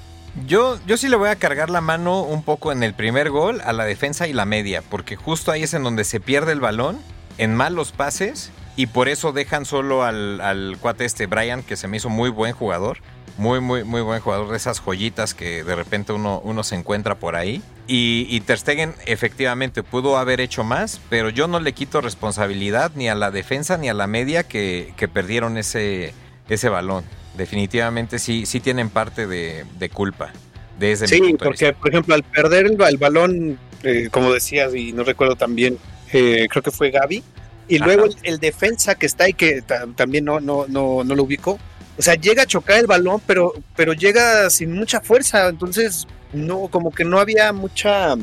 Yo, 0.47 0.79
yo 0.85 0.97
sí 0.97 1.09
le 1.09 1.17
voy 1.17 1.29
a 1.29 1.37
cargar 1.37 1.71
la 1.71 1.81
mano 1.81 2.23
un 2.23 2.43
poco 2.43 2.73
en 2.73 2.83
el 2.83 2.93
primer 2.93 3.31
gol 3.31 3.61
a 3.65 3.73
la 3.73 3.85
defensa 3.85 4.27
y 4.27 4.33
la 4.33 4.45
media, 4.45 4.83
porque 4.83 5.15
justo 5.15 5.53
ahí 5.53 5.63
es 5.63 5.75
en 5.75 5.85
donde 5.85 6.03
se 6.03 6.19
pierde 6.19 6.53
el 6.53 6.61
balón, 6.61 6.99
en 7.39 7.55
malos 7.55 7.93
pases, 7.93 8.51
y 8.77 8.87
por 8.87 9.09
eso 9.09 9.33
dejan 9.33 9.65
solo 9.65 10.03
al, 10.03 10.41
al 10.41 10.77
cuate 10.81 11.05
este 11.05 11.27
Brian, 11.27 11.63
que 11.63 11.77
se 11.77 11.87
me 11.87 11.99
hizo 11.99 12.09
muy 12.09 12.31
buen 12.31 12.53
jugador. 12.53 12.99
Muy, 13.37 13.59
muy, 13.59 13.83
muy 13.83 14.01
buen 14.01 14.21
jugador 14.21 14.51
de 14.51 14.57
esas 14.57 14.81
joyitas 14.81 15.35
que 15.35 15.65
de 15.65 15.75
repente 15.75 16.13
uno, 16.13 16.41
uno 16.45 16.63
se 16.63 16.77
encuentra 16.77 17.17
por 17.17 17.35
ahí. 17.35 17.63
Y, 17.89 18.29
y 18.31 18.41
Ter 18.43 18.59
Stegen 18.59 18.95
efectivamente 19.07 19.83
pudo 19.83 20.19
haber 20.19 20.41
hecho 20.41 20.63
más, 20.63 21.01
pero 21.11 21.31
yo 21.31 21.49
no 21.49 21.59
le 21.59 21.73
quito 21.73 22.01
responsabilidad 22.01 22.93
ni 22.95 23.09
a 23.09 23.17
la 23.17 23.33
defensa 23.33 23.77
ni 23.77 23.89
a 23.89 23.95
la 23.95 24.07
media 24.07 24.45
que, 24.45 24.95
que 24.97 25.09
perdieron 25.09 25.59
ese, 25.59 26.15
ese 26.49 26.69
balón 26.69 27.05
definitivamente 27.37 28.19
sí, 28.19 28.47
sí 28.47 28.61
tienen 28.61 28.91
parte 28.91 29.27
de, 29.27 29.91
culpa. 29.93 30.33
De 30.79 30.93
ese 30.93 31.07
sí, 31.07 31.35
porque 31.39 31.73
por 31.73 31.91
ejemplo 31.91 32.15
al 32.15 32.23
perder 32.25 32.67
el, 32.67 32.97
balón, 32.97 33.59
eh, 33.83 34.09
como 34.11 34.33
decías, 34.33 34.75
y 34.75 34.93
no 34.93 35.05
recuerdo 35.05 35.37
también, 35.37 35.79
eh, 36.13 36.47
creo 36.51 36.63
que 36.63 36.71
fue 36.71 36.91
Gaby, 36.91 37.23
y 37.69 37.79
luego 37.79 38.07
el, 38.23 38.39
defensa 38.39 38.95
que 38.95 39.07
está 39.07 39.25
ahí, 39.25 39.35
que 39.35 39.63
también 39.97 40.25
no, 40.25 40.41
no, 40.41 40.67
no, 40.69 41.05
no 41.05 41.15
lo 41.15 41.23
ubicó, 41.23 41.59
o 41.97 42.03
sea, 42.03 42.15
llega 42.15 42.43
a 42.43 42.47
chocar 42.47 42.79
el 42.79 42.87
balón, 42.87 43.23
pero, 43.27 43.53
pero 43.77 43.93
llega 43.93 44.51
sin 44.51 44.73
mucha 44.73 45.01
fuerza, 45.01 45.49
entonces 45.49 46.07
no, 46.33 46.69
como 46.69 46.91
que 46.91 47.05
no 47.05 47.21
había 47.21 47.53
mucha, 47.53 48.17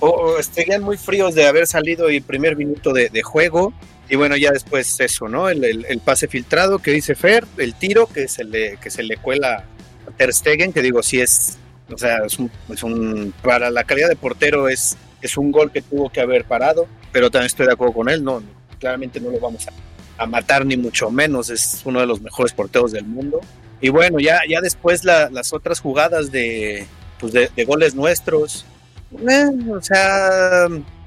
o, 0.00 0.38
estarían 0.38 0.82
muy 0.82 0.96
fríos 0.96 1.34
de 1.34 1.46
haber 1.46 1.66
salido 1.66 2.08
el 2.08 2.22
primer 2.22 2.56
minuto 2.56 2.92
de, 2.92 3.10
de 3.10 3.22
juego, 3.22 3.74
y 4.08 4.16
bueno, 4.16 4.36
ya 4.36 4.50
después 4.52 4.98
eso, 5.00 5.28
¿no? 5.28 5.48
El, 5.48 6.00
pase 6.04 6.28
filtrado 6.28 6.78
que 6.78 6.92
dice 6.92 7.14
Fer, 7.14 7.44
el 7.58 7.74
tiro 7.74 8.06
que 8.06 8.26
se 8.28 8.44
le, 8.44 8.78
que 8.78 8.90
se 8.90 9.02
le 9.02 9.18
cuela 9.18 9.64
a 10.06 10.10
Ter 10.16 10.32
Stegen, 10.32 10.72
que 10.72 10.80
digo, 10.80 11.02
sí 11.02 11.20
es, 11.20 11.58
o 11.92 11.98
sea, 11.98 12.20
es 12.24 12.38
un, 12.38 13.34
para 13.42 13.70
la 13.70 13.84
calidad 13.84 14.08
de 14.08 14.16
portero 14.16 14.68
es, 14.68 14.96
es 15.20 15.36
un 15.36 15.52
gol 15.52 15.70
que 15.70 15.82
tuvo 15.82 16.10
que 16.10 16.20
haber 16.20 16.44
parado, 16.44 16.86
pero 17.12 17.30
también 17.30 17.46
estoy 17.46 17.66
de 17.66 17.72
acuerdo 17.72 17.94
con 17.94 18.08
él, 18.08 18.24
no, 18.24 18.42
claramente 18.78 19.20
no 19.20 19.30
lo 19.30 19.40
vamos 19.40 19.66
a, 19.68 20.26
matar 20.26 20.66
ni 20.66 20.76
mucho 20.76 21.10
menos, 21.10 21.48
es 21.48 21.82
uno 21.84 22.00
de 22.00 22.06
los 22.06 22.20
mejores 22.20 22.52
porteros 22.52 22.90
del 22.90 23.04
mundo. 23.04 23.40
Y 23.80 23.90
bueno, 23.90 24.18
ya, 24.18 24.40
ya 24.48 24.60
después 24.60 25.04
las 25.04 25.52
otras 25.52 25.78
jugadas 25.78 26.32
de, 26.32 26.86
pues 27.20 27.32
de, 27.32 27.64
goles 27.64 27.94
nuestros, 27.94 28.64
eh, 29.12 29.46
o 29.70 29.80
sea, 29.80 30.66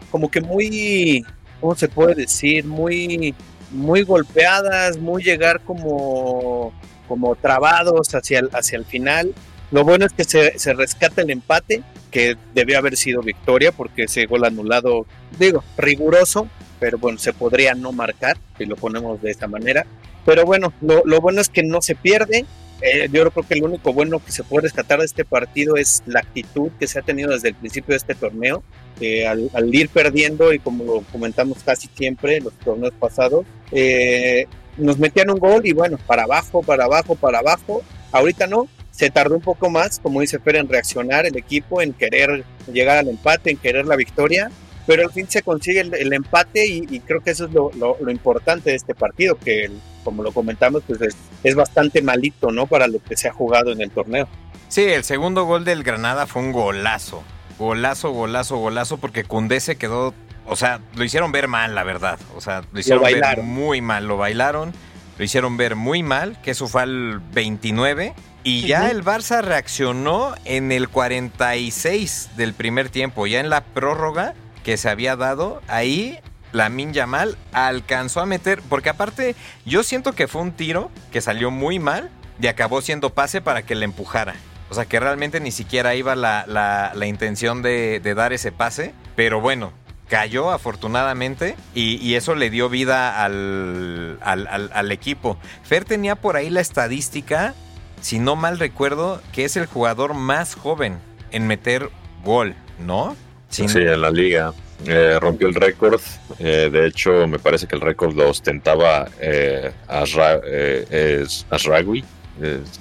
como 0.10 0.31
que 0.31 0.39
muy 0.39 1.25
¿cómo 1.61 1.75
se 1.75 1.87
puede 1.87 2.15
decir? 2.15 2.65
Muy, 2.65 3.33
muy 3.71 4.03
golpeadas, 4.03 4.97
muy 4.97 5.23
llegar 5.23 5.61
como, 5.61 6.73
como 7.07 7.35
trabados 7.35 8.13
hacia 8.13 8.39
el, 8.39 8.49
hacia 8.51 8.77
el 8.77 8.85
final. 8.85 9.33
Lo 9.71 9.85
bueno 9.85 10.05
es 10.05 10.11
que 10.11 10.25
se, 10.25 10.59
se 10.59 10.73
rescata 10.73 11.21
el 11.21 11.29
empate, 11.29 11.83
que 12.09 12.35
debió 12.53 12.77
haber 12.77 12.97
sido 12.97 13.21
victoria, 13.21 13.71
porque 13.71 14.03
ese 14.03 14.25
gol 14.25 14.43
anulado, 14.43 15.05
digo, 15.39 15.63
riguroso, 15.77 16.49
pero 16.79 16.97
bueno, 16.97 17.17
se 17.19 17.31
podría 17.31 17.73
no 17.73 17.93
marcar, 17.93 18.37
si 18.57 18.65
lo 18.65 18.75
ponemos 18.75 19.21
de 19.21 19.31
esta 19.31 19.47
manera. 19.47 19.85
Pero 20.25 20.43
bueno, 20.43 20.73
lo, 20.81 21.03
lo 21.05 21.21
bueno 21.21 21.39
es 21.39 21.47
que 21.47 21.63
no 21.63 21.81
se 21.81 21.95
pierde, 21.95 22.45
eh, 22.81 23.09
yo 23.11 23.29
creo 23.29 23.47
que 23.47 23.55
lo 23.55 23.65
único 23.67 23.93
bueno 23.93 24.23
que 24.23 24.31
se 24.31 24.43
puede 24.43 24.63
rescatar 24.63 25.00
de 25.00 25.05
este 25.05 25.25
partido 25.25 25.75
es 25.75 26.01
la 26.05 26.19
actitud 26.19 26.71
que 26.79 26.88
se 26.88 27.00
ha 27.00 27.01
tenido 27.01 27.31
desde 27.31 27.50
el 27.50 27.55
principio 27.55 27.93
de 27.93 27.97
este 27.97 28.15
torneo, 28.15 28.63
que 29.00 29.27
al, 29.27 29.50
ir 29.73 29.89
perdiendo 29.89 30.53
y 30.53 30.59
como 30.59 30.83
lo 30.83 31.01
comentamos 31.11 31.59
casi 31.63 31.89
siempre 31.95 32.38
en 32.38 32.45
los 32.45 32.53
torneos 32.53 32.93
pasados, 33.00 33.45
eh, 33.71 34.47
nos 34.77 34.97
metían 34.97 35.29
un 35.29 35.39
gol 35.39 35.65
y 35.65 35.73
bueno, 35.73 35.97
para 36.07 36.23
abajo, 36.23 36.63
para 36.63 36.85
abajo, 36.85 37.15
para 37.15 37.39
abajo. 37.39 37.81
Ahorita 38.11 38.47
no, 38.47 38.67
se 38.91 39.09
tardó 39.09 39.35
un 39.35 39.41
poco 39.41 39.69
más, 39.69 40.00
como 40.00 40.21
dice 40.21 40.39
Fer, 40.39 40.55
en 40.55 40.67
reaccionar 40.67 41.25
el 41.25 41.38
equipo, 41.38 41.81
en 41.81 41.93
querer 41.93 42.43
llegar 42.71 42.97
al 42.97 43.09
empate, 43.09 43.51
en 43.51 43.57
querer 43.57 43.85
la 43.85 43.95
victoria 43.95 44.50
pero 44.85 45.03
al 45.03 45.11
fin 45.11 45.27
se 45.29 45.41
consigue 45.41 45.81
el, 45.81 46.13
empate 46.13 46.65
y, 46.65 47.00
creo 47.01 47.21
que 47.21 47.31
eso 47.31 47.45
es 47.45 47.51
lo, 47.53 47.71
importante 48.09 48.71
de 48.71 48.75
este 48.75 48.95
partido, 48.95 49.38
que 49.38 49.69
como 50.03 50.24
lo 50.24 50.31
comentamos, 50.31 50.84
pues 50.86 51.00
es, 51.43 51.55
bastante 51.55 52.01
malito, 52.01 52.51
¿no? 52.51 52.67
Para 52.67 52.88
lo 52.88 53.00
que 53.00 53.15
se 53.15 53.27
ha 53.27 53.34
jugado 53.34 53.72
en 53.72 53.81
el 53.81 53.91
torneo. 53.91 54.27
Sí, 54.67 54.84
el 54.84 55.03
segundo 55.03 55.46
gol 55.46 55.65
del 55.65 55.84
Granada 55.84 56.27
fue 56.27 56.41
un 56.41 56.51
golazo, 56.51 57.24
golazo, 57.60 58.12
golazo, 58.12 58.58
golazo, 58.58 58.98
porque 58.98 59.24
Cundé 59.24 59.60
se 59.60 59.75
quedó, 59.75 60.13
o 60.46 60.55
sea, 60.55 60.79
lo 60.96 61.03
hicieron 61.03 61.31
ver 61.31 61.48
mal, 61.48 61.75
la 61.75 61.84
verdad, 61.84 62.20
o 62.36 62.41
sea, 62.41 62.63
lo 62.72 62.79
hicieron 62.79 63.03
ver 63.03 63.43
muy 63.43 63.81
mal, 63.81 64.08
lo 64.08 64.17
bailaron, 64.17 64.74
lo 65.17 65.24
hicieron 65.25 65.58
ver 65.58 65.75
muy 65.75 66.03
mal, 66.03 66.41
que 66.41 66.51
eso 66.51 66.67
fue 66.67 66.84
al 66.84 67.20
29. 67.20 68.13
Y 68.43 68.65
ya 68.65 68.89
el 68.89 69.03
Barça 69.03 69.41
reaccionó 69.41 70.34
en 70.46 70.72
el 70.72 70.89
46 70.89 72.31
del 72.38 72.53
primer 72.53 72.89
tiempo, 72.89 73.27
ya 73.27 73.39
en 73.39 73.50
la 73.50 73.62
prórroga 73.62 74.34
que 74.63 74.77
se 74.77 74.89
había 74.89 75.15
dado, 75.15 75.62
ahí 75.67 76.20
la 76.51 76.70
Min 76.70 76.93
Yamal 76.93 77.38
alcanzó 77.53 78.22
a 78.22 78.25
meter, 78.25 78.62
porque 78.70 78.89
aparte 78.89 79.36
yo 79.65 79.84
siento 79.84 80.13
que 80.13 80.27
fue 80.27 80.41
un 80.41 80.51
tiro 80.51 80.91
que 81.12 81.22
salió 81.22 81.51
muy 81.51 81.79
mal 81.79 82.10
y 82.41 82.48
acabó 82.48 82.81
siendo 82.81 83.12
pase 83.12 83.41
para 83.41 83.63
que 83.63 83.75
le 83.75 83.86
empujara. 83.86 84.36
O 84.70 84.74
sea 84.74 84.86
que 84.86 85.00
realmente 85.00 85.39
ni 85.41 85.51
siquiera 85.51 85.96
iba 85.96 86.15
la, 86.15 86.46
la, 86.48 87.05
intención 87.05 87.62
de, 87.62 88.00
dar 88.15 88.31
ese 88.31 88.53
pase, 88.53 88.93
pero 89.17 89.41
bueno, 89.41 89.74
cayó 90.08 90.51
afortunadamente 90.51 91.58
y, 91.75 92.13
eso 92.15 92.36
le 92.36 92.50
dio 92.50 92.70
vida 92.70 93.24
al, 93.24 94.17
al, 94.22 94.48
al, 94.74 94.91
equipo. 94.93 95.38
Fer 95.63 95.84
tenía 95.84 96.15
por 96.15 96.38
ahí 96.38 96.50
la 96.50 96.62
estadística, 96.62 97.53
si 98.00 98.20
no 98.20 98.38
mal 98.38 98.60
recuerdo, 98.60 99.22
que 99.34 99.43
es 99.43 99.58
el 99.58 99.65
jugador 99.65 100.13
más 100.13 100.55
joven 100.55 101.00
en 101.31 101.48
meter 101.48 101.89
gol, 102.24 102.55
¿no? 102.79 103.17
Sí, 103.50 103.63
en 103.63 104.01
la 104.01 104.10
liga. 104.10 104.53
Eh, 104.88 105.17
rompió 105.19 105.47
el 105.47 105.55
récord. 105.55 106.01
Eh, 106.39 106.69
de 106.71 106.88
hecho, 106.88 107.27
me 107.27 107.39
parece 107.39 107.67
que 107.67 107.75
el 107.75 107.81
récord 107.81 108.15
lo 108.15 108.29
ostentaba 108.29 109.07
eh, 109.19 109.71
eh 109.88 111.25
Asragui, 111.50 112.03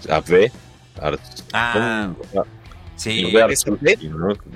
Abde. 0.09 0.53
Ah, 1.53 2.13
sí. 2.97 3.33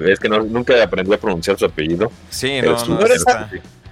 Es 0.04 0.18
que 0.20 0.28
nunca 0.28 0.82
aprendí 0.82 1.12
a 1.12 1.18
pronunciar 1.18 1.58
su 1.58 1.64
apellido. 1.64 2.10
Sí, 2.30 2.60
no, 2.62 2.76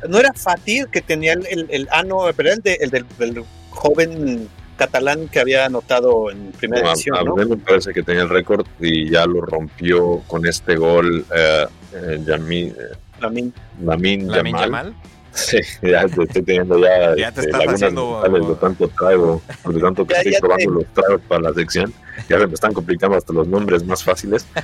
no, 0.09 0.19
era, 0.19 0.33
Fatih 0.33 0.87
que 0.91 1.01
tenía 1.01 1.35
el, 1.35 1.67
el, 1.71 1.89
ah, 1.93 2.03
no, 2.03 2.25
pero 2.37 2.53
el, 2.53 2.61
el 2.65 2.91
del 2.91 3.45
joven 3.71 4.49
catalán 4.77 5.29
que 5.29 5.41
había 5.41 5.67
anotado 5.67 6.31
en 6.31 6.53
primera 6.53 6.91
edición. 6.91 7.17
A, 7.17 7.45
me 7.45 7.57
parece 7.57 7.93
que 7.93 8.03
tenía 8.03 8.23
el 8.23 8.29
récord 8.29 8.67
y 8.81 9.11
ya 9.11 9.27
lo 9.27 9.41
rompió 9.41 10.19
con 10.27 10.47
este 10.47 10.77
gol 10.77 11.25
eh, 11.35 11.67
eh, 11.95 12.21
Yamin, 12.27 12.69
eh, 12.69 12.97
Lamin. 13.23 13.53
Lamin, 13.81 14.29
Yamal. 14.31 14.95
Sí, 15.35 15.59
ya 15.81 16.07
te 16.07 16.25
estoy 16.25 16.43
teniendo 16.43 16.79
ya, 16.79 17.17
ya 17.17 17.33
te 17.33 17.41
este, 17.41 17.53
lagunas 17.53 17.75
haciendo... 17.75 18.23
de 18.23 18.55
tanto 18.57 18.89
trago, 18.89 19.41
de 19.65 19.81
tanto 19.81 20.07
que 20.07 20.15
estoy 20.15 20.35
probando 20.39 20.71
los 20.73 20.87
tragos 20.93 21.21
para 21.27 21.41
la 21.41 21.55
sección. 21.55 21.93
Ya 22.29 22.39
me 22.39 22.53
están 22.53 22.75
complicando 22.75 23.17
hasta 23.17 23.33
los 23.33 23.49
nombres 23.49 23.85
más 23.85 24.05
fáciles. 24.05 24.47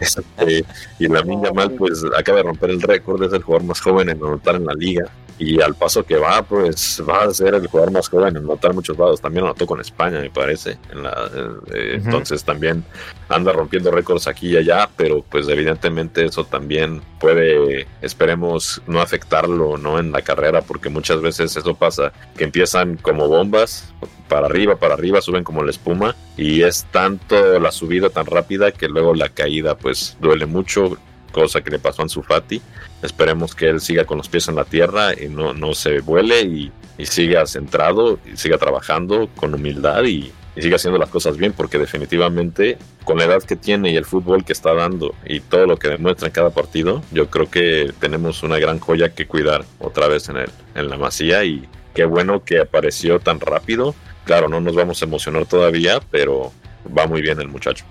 Este, 0.00 0.64
y 0.98 1.08
Lamin 1.08 1.42
Yamal 1.42 1.70
pues 1.72 2.02
acaba 2.16 2.38
de 2.38 2.44
romper 2.44 2.70
el 2.70 2.82
récord, 2.82 3.22
es 3.22 3.32
el 3.32 3.42
jugador 3.42 3.68
más 3.68 3.80
joven 3.80 4.08
en 4.08 4.16
anotar 4.16 4.56
en 4.56 4.66
la 4.66 4.72
liga 4.74 5.08
y 5.38 5.60
al 5.60 5.74
paso 5.74 6.04
que 6.04 6.16
va, 6.16 6.42
pues 6.42 7.02
va 7.08 7.24
a 7.24 7.34
ser 7.34 7.54
el 7.54 7.66
jugador 7.66 7.92
más 7.92 8.08
joven 8.08 8.36
en 8.36 8.46
notar 8.46 8.72
muchos 8.72 8.96
lados. 8.96 9.20
También 9.20 9.44
anotó 9.44 9.66
con 9.66 9.80
España, 9.80 10.20
me 10.20 10.30
parece. 10.30 10.78
En 10.92 11.02
la, 11.02 11.30
eh, 11.72 12.00
Entonces 12.02 12.44
también 12.44 12.84
anda 13.28 13.52
rompiendo 13.52 13.90
récords 13.90 14.28
aquí 14.28 14.48
y 14.50 14.56
allá, 14.56 14.88
pero 14.96 15.24
pues 15.28 15.48
evidentemente 15.48 16.24
eso 16.24 16.44
también 16.44 17.02
puede, 17.20 17.86
esperemos, 18.02 18.82
no 18.86 19.00
afectarlo 19.00 19.76
no 19.76 19.98
en 19.98 20.12
la 20.12 20.22
carrera, 20.22 20.62
porque 20.62 20.88
muchas 20.88 21.20
veces 21.20 21.56
eso 21.56 21.74
pasa, 21.74 22.12
que 22.36 22.44
empiezan 22.44 22.96
como 22.96 23.28
bombas, 23.28 23.92
para 24.28 24.46
arriba, 24.46 24.76
para 24.76 24.94
arriba, 24.94 25.20
suben 25.20 25.44
como 25.44 25.62
la 25.62 25.70
espuma, 25.70 26.14
y 26.36 26.62
es 26.62 26.84
tanto 26.90 27.58
la 27.58 27.72
subida 27.72 28.10
tan 28.10 28.26
rápida 28.26 28.72
que 28.72 28.88
luego 28.88 29.14
la 29.14 29.28
caída 29.28 29.76
pues 29.76 30.16
duele 30.20 30.46
mucho 30.46 30.96
cosa 31.34 31.60
que 31.60 31.70
le 31.70 31.78
pasó 31.78 32.00
a 32.00 32.04
Anzufati. 32.04 32.62
Esperemos 33.02 33.54
que 33.54 33.68
él 33.68 33.80
siga 33.80 34.04
con 34.04 34.18
los 34.18 34.28
pies 34.28 34.48
en 34.48 34.54
la 34.54 34.64
tierra 34.64 35.12
y 35.12 35.28
no, 35.28 35.52
no 35.52 35.74
se 35.74 36.00
vuele 36.00 36.42
y, 36.42 36.72
siga 37.04 37.44
centrado 37.44 38.20
y 38.24 38.36
siga 38.36 38.56
trabajando 38.56 39.28
con 39.34 39.52
humildad 39.52 40.04
y, 40.04 40.32
siga 40.56 40.76
haciendo 40.76 41.00
las 41.00 41.10
cosas 41.10 41.36
bien 41.36 41.52
porque 41.52 41.78
definitivamente 41.78 42.78
con 43.02 43.18
la 43.18 43.24
edad 43.24 43.42
que 43.42 43.56
tiene 43.56 43.90
y 43.90 43.96
el 43.96 44.04
fútbol 44.04 44.44
que 44.44 44.52
está 44.52 44.72
dando 44.72 45.12
y 45.26 45.40
todo 45.40 45.66
lo 45.66 45.76
que 45.76 45.88
demuestra 45.88 46.28
en 46.28 46.32
cada 46.32 46.50
partido, 46.50 47.02
yo 47.10 47.28
creo 47.28 47.50
que 47.50 47.92
tenemos 47.98 48.44
una 48.44 48.60
gran 48.60 48.78
joya 48.78 49.12
que 49.12 49.26
cuidar 49.26 49.64
otra 49.80 50.06
vez 50.06 50.28
en, 50.28 50.36
el, 50.36 50.50
en 50.76 50.88
la 50.88 50.96
masía 50.96 51.42
y 51.42 51.68
qué 51.92 52.04
bueno 52.04 52.44
que 52.44 52.60
apareció 52.60 53.18
tan 53.18 53.40
rápido. 53.40 53.96
Claro, 54.24 54.48
no 54.48 54.60
nos 54.60 54.76
vamos 54.76 55.02
a 55.02 55.06
emocionar 55.06 55.44
todavía, 55.46 56.00
pero 56.12 56.52
va 56.96 57.08
muy 57.08 57.20
bien 57.20 57.40
el 57.40 57.48
muchacho. 57.48 57.84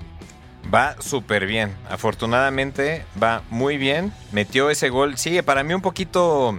Va 0.74 0.96
súper 1.00 1.46
bien. 1.46 1.76
Afortunadamente 1.90 3.06
va 3.22 3.44
muy 3.50 3.78
bien. 3.78 4.12
Metió 4.32 4.70
ese 4.70 4.90
gol. 4.90 5.18
Sigue 5.18 5.44
para 5.44 5.64
mí 5.64 5.74
un 5.74 5.82
poquito 5.82 6.58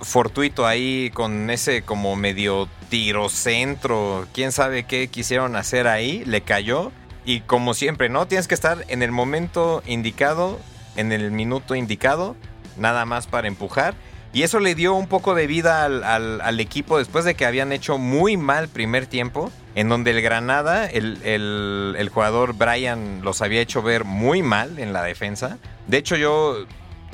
fortuito 0.00 0.66
ahí 0.66 1.10
con 1.14 1.48
ese 1.48 1.82
como 1.82 2.16
medio 2.16 2.68
tiro 2.90 3.28
centro. 3.28 4.26
Quién 4.34 4.52
sabe 4.52 4.84
qué 4.84 5.08
quisieron 5.08 5.56
hacer 5.56 5.88
ahí. 5.88 6.24
Le 6.26 6.42
cayó. 6.42 6.92
Y 7.24 7.40
como 7.40 7.74
siempre, 7.74 8.08
¿no? 8.08 8.26
Tienes 8.28 8.46
que 8.46 8.54
estar 8.54 8.84
en 8.88 9.02
el 9.02 9.10
momento 9.10 9.82
indicado, 9.86 10.60
en 10.94 11.10
el 11.10 11.32
minuto 11.32 11.74
indicado, 11.74 12.36
nada 12.76 13.04
más 13.04 13.26
para 13.26 13.48
empujar. 13.48 13.94
Y 14.32 14.42
eso 14.42 14.60
le 14.60 14.74
dio 14.74 14.94
un 14.94 15.08
poco 15.08 15.34
de 15.34 15.46
vida 15.46 15.84
al, 15.84 16.60
equipo 16.60 16.98
después 16.98 17.24
de 17.24 17.34
que 17.34 17.46
habían 17.46 17.72
hecho 17.72 17.98
muy 17.98 18.36
mal 18.36 18.68
primer 18.68 19.06
tiempo, 19.06 19.50
en 19.76 19.90
donde 19.90 20.10
el 20.10 20.22
Granada, 20.22 20.86
el, 20.86 22.10
jugador 22.12 22.54
Brian 22.54 23.20
los 23.22 23.42
había 23.42 23.60
hecho 23.60 23.82
ver 23.82 24.04
muy 24.04 24.42
mal 24.42 24.78
en 24.78 24.94
la 24.94 25.02
defensa. 25.02 25.58
De 25.86 25.98
hecho 25.98 26.16
yo 26.16 26.64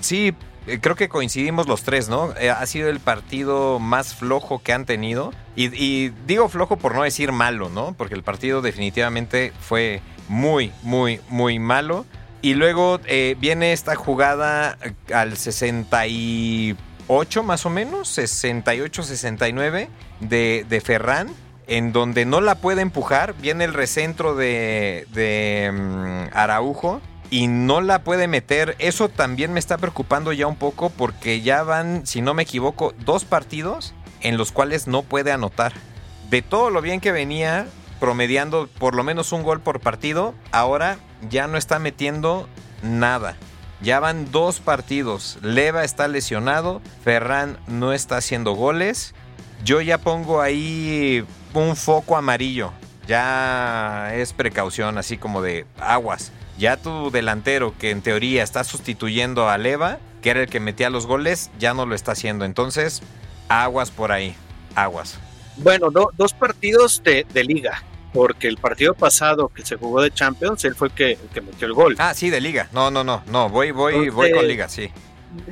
sí 0.01 0.33
eh, 0.69 0.79
creo 0.81 0.95
que 0.95 1.09
coincidimos 1.09 1.67
los 1.67 1.83
tres, 1.83 2.09
¿no? 2.09 2.33
Eh, 2.39 2.51
ha 2.51 2.65
sido 2.67 2.89
el 2.89 3.01
partido 3.01 3.81
más 3.81 4.15
flojo 4.15 4.63
que 4.63 4.73
han 4.73 4.87
tenido. 4.87 5.33
Y, 5.57 6.11
digo 6.25 6.49
flojo 6.49 6.77
por 6.77 6.95
no 6.95 7.03
decir 7.03 7.33
malo, 7.33 7.69
¿no? 7.69 7.95
Porque 7.99 8.15
el 8.15 8.23
partido 8.23 8.63
definitivamente 8.63 9.53
fue 9.61 10.01
muy, 10.29 10.73
muy, 10.83 11.21
muy 11.29 11.59
malo. 11.59 12.07
Y 12.43 12.55
luego 12.55 13.01
eh, 13.07 13.37
viene 13.41 13.73
esta 13.73 13.97
jugada 13.97 14.79
al 15.13 15.37
60 15.37 16.07
y 16.07 16.77
8 17.09 17.43
más 17.43 17.67
o 17.67 17.71
menos, 17.71 18.17
68-69 18.17 19.89
de, 20.21 20.65
de 20.69 20.81
Ferran, 20.81 21.29
en 21.67 21.93
donde 21.93 22.25
no 22.25 22.41
la 22.41 22.57
puede 22.57 22.83
empujar, 22.83 23.35
viene 23.35 23.65
el 23.65 23.75
recentro 23.75 24.35
de, 24.35 25.07
de 25.13 25.71
mm, 25.73 26.37
Araujo 26.37 27.01
y 27.31 27.47
no 27.47 27.81
la 27.81 28.05
puede 28.05 28.29
meter. 28.29 28.77
Eso 28.79 29.09
también 29.09 29.53
me 29.53 29.61
está 29.61 29.79
preocupando 29.79 30.33
ya 30.33 30.47
un 30.47 30.57
poco 30.57 30.91
porque 30.91 31.41
ya 31.41 31.63
van, 31.63 32.07
si 32.07 32.21
no 32.21 32.35
me 32.35 32.43
equivoco, 32.43 32.95
dos 33.05 33.25
partidos 33.25 33.95
en 34.21 34.37
los 34.37 34.53
cuales 34.53 34.87
no 34.87 35.03
puede 35.03 35.33
anotar. 35.33 35.73
De 36.31 36.43
todo 36.43 36.71
lo 36.71 36.83
bien 36.83 37.01
que 37.01 37.13
venía 37.13 37.67
promediando 38.01 38.69
por 38.79 38.95
lo 38.95 39.05
menos 39.05 39.33
un 39.33 39.45
gol 39.45 39.61
por 39.61 39.81
partido, 39.81 40.35
ahora 40.51 40.99
ya 41.31 41.47
no 41.47 41.57
está 41.57 41.79
metiendo 41.79 42.49
nada. 42.83 43.37
Ya 43.81 43.99
van 43.99 44.31
dos 44.31 44.61
partidos. 44.61 45.39
Leva 45.43 45.85
está 45.85 46.07
lesionado. 46.09 46.81
Ferran 47.05 47.59
no 47.67 47.93
está 47.93 48.17
haciendo 48.17 48.53
goles. 48.53 49.15
Yo 49.65 49.81
ya 49.81 49.99
pongo 49.99 50.41
ahí 50.41 51.25
un 51.61 51.77
foco 51.77 52.17
amarillo. 52.17 52.73
Ya 53.07 54.15
es 54.15 54.33
precaución, 54.33 54.99
así 54.99 55.19
como 55.19 55.43
de 55.43 55.67
aguas. 55.79 56.33
Ya 56.59 56.77
tu 56.77 57.11
delantero, 57.11 57.75
que 57.79 57.91
en 57.91 58.03
teoría 58.03 58.43
está 58.43 58.65
sustituyendo 58.65 59.49
a 59.49 59.59
Leva, 59.59 59.99
que 60.21 60.31
era 60.31 60.41
el 60.41 60.49
que 60.49 60.61
metía 60.61 60.91
los 60.91 61.07
goles, 61.07 61.51
ya 61.59 61.75
no 61.75 61.87
lo 61.87 61.95
está 61.95 62.13
haciendo. 62.13 62.45
Entonces, 62.45 63.03
aguas 63.49 63.91
por 63.91 64.13
ahí. 64.13 64.37
Aguas. 64.75 65.19
Bueno, 65.57 65.91
dos 65.91 66.33
partidos 66.33 67.03
de, 67.03 67.27
liga. 67.45 67.83
porque 68.13 68.47
el 68.47 68.57
partido 68.57 68.95
pasado 68.95 69.49
que 69.49 69.65
se 69.65 69.77
jugó 69.77 70.01
de 70.03 70.11
Champions, 70.11 70.65
él 70.65 70.75
fue 70.75 70.89
el 70.89 70.95
que, 70.95 71.19
metió 71.43 71.67
el 71.67 71.73
gol. 71.73 71.97
Ah, 71.99 72.15
sí, 72.15 72.31
de 72.31 72.41
liga. 72.41 72.69
No, 72.73 72.91
no, 72.91 73.03
no, 73.03 73.23
no, 73.27 73.49
voy, 73.49 73.71
voy, 73.71 74.11
voy 74.11 74.33
con 74.33 74.47
liga, 74.47 74.69
sí. 74.69 74.91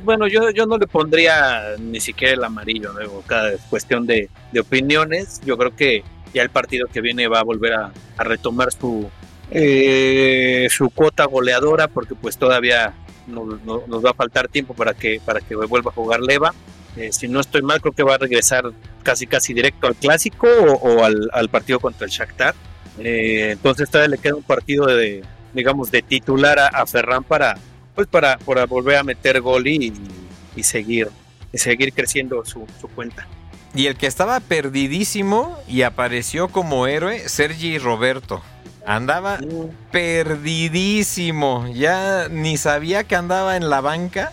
Bueno, 0.03 0.27
yo, 0.27 0.51
yo 0.51 0.65
no 0.65 0.77
le 0.77 0.87
pondría 0.87 1.75
ni 1.79 1.99
siquiera 1.99 2.33
el 2.33 2.43
amarillo, 2.43 2.93
¿no? 2.93 3.21
cada 3.21 3.57
cuestión 3.69 4.05
de, 4.05 4.29
opiniones. 4.59 5.41
Yo 5.45 5.57
creo 5.57 5.75
que 5.75 6.03
ya 6.33 6.43
el 6.43 6.49
partido 6.49 6.87
que 6.87 7.01
viene 7.01 7.27
va 7.27 7.39
a 7.39 7.43
volver 7.43 7.73
a, 7.73 7.91
retomar 8.19 8.71
su, 8.71 9.09
eh, 9.49 10.67
su 10.69 10.89
cuota 10.89 11.25
goleadora, 11.25 11.87
porque 11.87 12.15
pues 12.15 12.37
todavía 12.37 12.93
nos 13.27 14.05
va 14.05 14.11
a 14.11 14.13
faltar 14.13 14.47
tiempo 14.47 14.73
para 14.73 14.93
que, 14.93 15.19
para 15.23 15.41
que 15.41 15.55
vuelva 15.55 15.91
a 15.91 15.93
jugar 15.93 16.21
Leva. 16.21 16.53
Eh, 16.97 17.11
si 17.11 17.27
no 17.27 17.39
estoy 17.39 17.61
mal, 17.61 17.81
creo 17.81 17.93
que 17.93 18.03
va 18.03 18.15
a 18.15 18.17
regresar 18.17 18.71
casi 19.03 19.25
casi 19.25 19.53
directo 19.53 19.87
al 19.87 19.95
clásico 19.95 20.47
o, 20.47 21.03
al, 21.03 21.49
partido 21.49 21.79
contra 21.79 22.05
el 22.05 22.11
Shakhtar. 22.11 22.53
Eh, 22.99 23.51
entonces 23.51 23.89
todavía 23.89 24.15
le 24.15 24.21
queda 24.21 24.35
un 24.35 24.43
partido 24.43 24.85
de, 24.85 25.23
digamos, 25.53 25.91
de 25.91 26.01
titular 26.01 26.59
a, 26.59 26.85
Ferran 26.85 27.23
para, 27.23 27.57
pues 27.95 28.07
para, 28.07 28.37
para, 28.37 28.65
volver 28.65 28.97
a 28.97 29.03
meter 29.03 29.41
gol 29.41 29.67
y, 29.67 29.93
seguir, 30.61 31.09
y 31.51 31.57
seguir 31.57 31.93
creciendo 31.93 32.43
su, 32.45 32.65
cuenta. 32.95 33.27
Y 33.73 33.87
el 33.87 33.95
que 33.95 34.07
estaba 34.07 34.39
perdidísimo 34.39 35.57
y 35.67 35.83
apareció 35.83 36.49
como 36.49 36.87
héroe, 36.87 37.27
Sergi 37.29 37.77
Roberto. 37.77 38.41
Andaba 38.85 39.39
perdidísimo. 39.91 41.67
Ya 41.73 42.27
ni 42.29 42.57
sabía 42.57 43.03
que 43.03 43.15
andaba 43.15 43.55
en 43.55 43.69
la 43.69 43.79
banca 43.79 44.31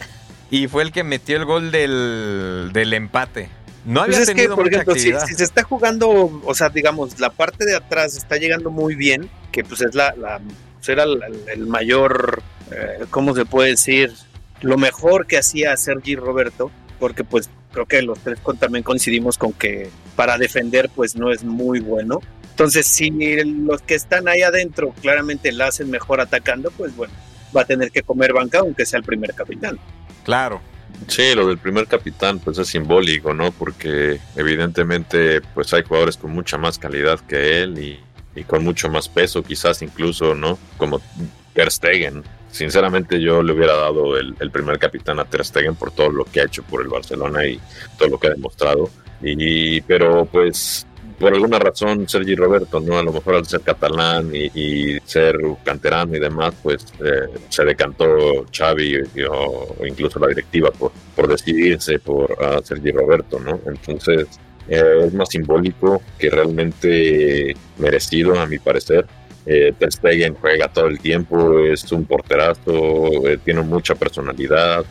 y 0.51 0.67
fue 0.67 0.83
el 0.83 0.93
que 0.93 1.05
metió 1.05 1.37
el 1.37 1.45
gol 1.45 1.71
del, 1.71 2.71
del 2.73 2.95
empate. 2.95 3.51
No 3.85 4.03
había 4.03 4.19
pues 4.19 4.29
tenido 4.29 4.55
por 4.55 4.69
ejemplo, 4.69 4.95
si, 4.95 5.13
se 5.13 5.45
está 5.45 5.63
jugando, 5.63 6.43
o 6.45 6.55
sea, 6.55 6.69
digamos, 6.69 7.19
la 7.21 7.31
parte 7.31 7.65
de 7.65 7.77
atrás 7.77 8.17
está 8.17 8.37
llegando 8.37 8.71
muy 8.71 8.95
bien, 8.95 9.31
que 9.51 9.65
pues 9.65 9.81
es 9.81 9.95
la, 9.95 10.15
la 10.17 10.41
pues, 10.41 10.57
era 10.87 11.05
el, 11.05 11.67
mayor, 11.67 12.43
eh, 12.71 13.05
¿cómo 13.11 13.35
se 13.35 13.45
puede 13.45 13.71
decir? 13.71 14.13
Lo 14.61 14.77
mejor 14.77 15.27
que 15.27 15.39
hacía 15.39 15.77
Sergi 15.77 16.17
Roberto, 16.17 16.71
porque 16.99 17.25
pues 17.25 17.51
creo 17.73 17.87
que 17.87 18.03
los 18.03 18.19
tres 18.21 18.39
también 18.59 18.83
coincidimos 18.83 19.39
con 19.39 19.53
que 19.53 19.91
para 20.17 20.39
defender 20.39 20.91
pues 20.95 21.17
no 21.17 21.31
es 21.31 21.45
muy 21.45 21.81
bueno. 21.81 22.21
Entonces, 22.51 22.87
si 22.87 23.11
los 23.45 23.83
que 23.83 23.95
están 23.95 24.27
ahí 24.27 24.43
adentro 24.43 24.93
claramente 25.01 25.53
la 25.53 25.69
hacen 25.69 25.91
mejor 25.91 26.21
atacando, 26.21 26.73
pues 26.73 26.95
bueno, 26.97 27.15
va 27.57 27.63
a 27.63 27.65
tener 27.65 27.91
que 27.93 28.03
comer 28.03 28.33
banca 28.33 28.59
aunque 28.59 28.85
sea 28.85 28.99
el 28.99 29.05
primer 29.05 29.35
capitán. 29.35 29.79
Claro. 30.25 30.61
Sí, 31.07 31.35
lo 31.35 31.47
del 31.47 31.59
primer 31.59 31.87
capitán 31.87 32.41
pues 32.41 32.59
es 32.59 32.67
simbólico, 32.69 33.33
¿no? 33.33 33.53
Porque 33.53 34.19
evidentemente 34.35 35.41
pues 35.55 35.73
hay 35.73 35.85
jugadores 35.85 36.17
con 36.17 36.33
mucha 36.33 36.59
más 36.59 36.79
calidad 36.79 37.21
que 37.21 37.63
él 37.63 37.79
y, 37.79 38.01
con 38.45 38.65
mucho 38.65 38.89
más 38.89 39.09
peso 39.09 39.43
quizás 39.43 39.83
incluso, 39.83 40.35
¿no? 40.35 40.59
Como 40.77 41.01
Ter 41.53 41.71
Stegen. 41.71 42.23
Sinceramente 42.51 43.21
yo 43.21 43.43
le 43.43 43.53
hubiera 43.53 43.75
dado 43.75 44.17
el, 44.17 44.35
primer 44.51 44.79
capitán 44.79 45.21
a 45.21 45.25
Ter 45.25 45.45
Stegen 45.45 45.75
por 45.75 45.91
todo 45.91 46.11
lo 46.11 46.25
que 46.25 46.41
ha 46.41 46.45
hecho 46.45 46.63
por 46.63 46.83
el 46.83 46.89
Barcelona 46.89 47.47
y 47.47 47.61
todo 47.99 48.09
lo 48.09 48.19
que 48.19 48.29
ha 48.29 48.31
demostrado. 48.31 48.91
Y, 49.23 49.81
pero 49.83 50.25
pues 50.27 50.87
por 51.19 51.35
alguna 51.35 51.59
razón 51.59 52.09
Sergi 52.09 52.37
Roberto, 52.37 52.81
¿no? 52.81 52.97
A 52.97 53.03
lo 53.03 53.13
mejor 53.13 53.35
al 53.35 53.47
ser 53.47 53.61
catalán 53.63 54.31
y, 54.33 54.99
ser 55.05 55.37
canterano 55.65 56.17
y 56.17 56.21
demás, 56.21 56.55
pues 56.63 56.87
eh, 57.01 57.29
se 57.49 57.65
decantó 57.65 58.47
Xavi 58.57 59.03
o, 59.29 59.77
incluso 59.87 60.19
la 60.21 60.29
directiva 60.29 60.71
por, 60.71 60.93
por 61.17 61.27
decidirse 61.27 61.99
por 61.99 62.37
Sergi 62.63 62.93
Roberto, 62.93 63.41
¿no? 63.41 63.61
Entonces 63.67 64.29
eh, 64.69 65.07
es 65.07 65.15
más 65.15 65.29
simbólico 65.31 66.03
que 66.19 66.31
realmente 66.31 67.55
merecido, 67.79 68.39
a 68.39 68.47
mi 68.47 68.59
parecer. 68.59 69.07
Eh, 69.47 69.73
Ter 69.79 69.93
Stegen 69.93 70.35
juega 70.35 70.69
todo 70.69 70.87
el 70.87 70.99
tiempo, 70.99 71.59
es 71.61 71.91
un 71.91 72.05
porterazo, 72.05 73.27
eh, 73.27 73.39
tiene 73.43 73.63
mucha 73.63 73.95
personalidad. 73.95 74.85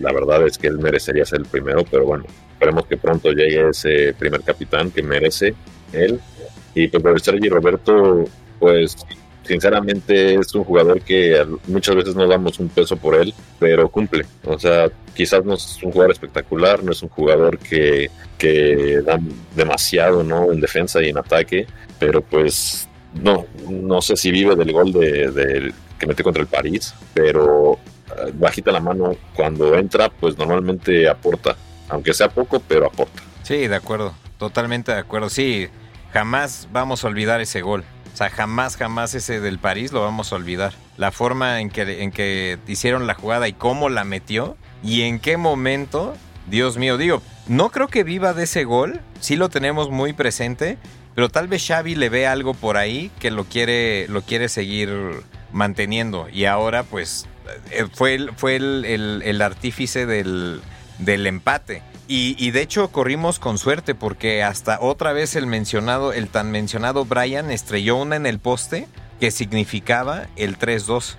la 0.00 0.12
verdad 0.12 0.46
es 0.46 0.58
que 0.58 0.66
él 0.66 0.78
merecería 0.78 1.24
ser 1.24 1.40
el 1.40 1.46
primero, 1.46 1.82
pero 1.90 2.04
bueno, 2.04 2.26
Esperemos 2.56 2.86
que 2.86 2.96
pronto 2.96 3.32
llegue 3.32 3.68
ese 3.68 4.14
primer 4.14 4.40
capitán 4.40 4.90
que 4.90 5.02
merece 5.02 5.54
él. 5.92 6.18
Y 6.74 6.88
pues 6.88 7.22
Sergi 7.22 7.50
Roberto, 7.50 8.24
pues 8.58 8.96
sinceramente 9.46 10.34
es 10.34 10.54
un 10.54 10.64
jugador 10.64 11.00
que 11.00 11.46
muchas 11.66 11.94
veces 11.94 12.14
no 12.14 12.26
damos 12.26 12.58
un 12.58 12.68
peso 12.68 12.96
por 12.96 13.14
él, 13.14 13.32
pero 13.58 13.88
cumple. 13.88 14.26
O 14.44 14.58
sea, 14.58 14.90
quizás 15.14 15.44
no 15.44 15.54
es 15.54 15.82
un 15.82 15.92
jugador 15.92 16.12
espectacular, 16.12 16.82
no 16.82 16.92
es 16.92 17.02
un 17.02 17.08
jugador 17.08 17.58
que, 17.58 18.10
que 18.38 19.00
da 19.04 19.18
demasiado 19.54 20.22
¿no? 20.22 20.52
en 20.52 20.60
defensa 20.60 21.02
y 21.02 21.08
en 21.08 21.18
ataque, 21.18 21.66
pero 21.98 22.22
pues 22.22 22.88
no, 23.14 23.46
no 23.68 24.02
sé 24.02 24.16
si 24.16 24.30
vive 24.30 24.56
del 24.56 24.72
gol 24.72 24.92
de, 24.92 25.72
que 25.98 26.06
mete 26.06 26.22
contra 26.22 26.42
el 26.42 26.48
París, 26.48 26.94
pero 27.14 27.78
eh, 28.08 28.32
bajita 28.34 28.70
la 28.72 28.80
mano 28.80 29.16
cuando 29.34 29.74
entra, 29.74 30.08
pues 30.10 30.36
normalmente 30.36 31.08
aporta 31.08 31.56
aunque 31.88 32.14
sea 32.14 32.28
poco, 32.28 32.60
pero 32.60 32.86
aporta. 32.86 33.22
Sí, 33.42 33.68
de 33.68 33.76
acuerdo, 33.76 34.14
totalmente 34.38 34.92
de 34.92 34.98
acuerdo. 34.98 35.30
Sí, 35.30 35.68
jamás 36.12 36.68
vamos 36.72 37.04
a 37.04 37.08
olvidar 37.08 37.40
ese 37.40 37.62
gol. 37.62 37.84
O 38.16 38.18
sea, 38.18 38.30
jamás, 38.30 38.78
jamás 38.78 39.12
ese 39.12 39.40
del 39.40 39.58
París 39.58 39.92
lo 39.92 40.00
vamos 40.00 40.32
a 40.32 40.36
olvidar. 40.36 40.72
La 40.96 41.12
forma 41.12 41.60
en 41.60 41.68
que, 41.68 42.02
en 42.02 42.10
que 42.10 42.58
hicieron 42.66 43.06
la 43.06 43.12
jugada 43.12 43.46
y 43.46 43.52
cómo 43.52 43.90
la 43.90 44.04
metió 44.04 44.56
y 44.82 45.02
en 45.02 45.18
qué 45.18 45.36
momento, 45.36 46.16
Dios 46.46 46.78
mío, 46.78 46.96
digo, 46.96 47.20
no 47.46 47.68
creo 47.68 47.88
que 47.88 48.04
viva 48.04 48.32
de 48.32 48.44
ese 48.44 48.64
gol, 48.64 49.02
sí 49.20 49.36
lo 49.36 49.50
tenemos 49.50 49.90
muy 49.90 50.14
presente, 50.14 50.78
pero 51.14 51.28
tal 51.28 51.46
vez 51.46 51.66
Xavi 51.68 51.94
le 51.94 52.08
ve 52.08 52.26
algo 52.26 52.54
por 52.54 52.78
ahí 52.78 53.10
que 53.18 53.30
lo 53.30 53.44
quiere, 53.44 54.08
lo 54.08 54.22
quiere 54.22 54.48
seguir 54.48 54.90
manteniendo 55.52 56.26
y 56.32 56.46
ahora 56.46 56.84
pues 56.84 57.26
eh, 57.70 57.84
fue, 57.92 58.28
fue 58.34 58.56
el 58.56 59.42
artífice 59.42 60.06
del, 60.06 60.62
del 61.00 61.26
empate. 61.26 61.82
Y, 62.08 62.50
de 62.52 62.62
hecho 62.62 62.88
corrimos 62.88 63.38
con 63.40 63.58
suerte 63.58 63.94
porque 63.94 64.44
hasta 64.44 64.78
otra 64.80 65.12
vez 65.12 65.34
el 65.34 65.46
mencionado, 65.46 66.12
el 66.12 66.28
tan 66.28 66.52
mencionado 66.52 67.04
Brian 67.04 67.50
estrelló 67.50 67.96
una 67.96 68.14
en 68.14 68.26
el 68.26 68.38
poste 68.38 68.86
que 69.18 69.30
significaba 69.30 70.26
el 70.36 70.58
3-2. 70.58 71.16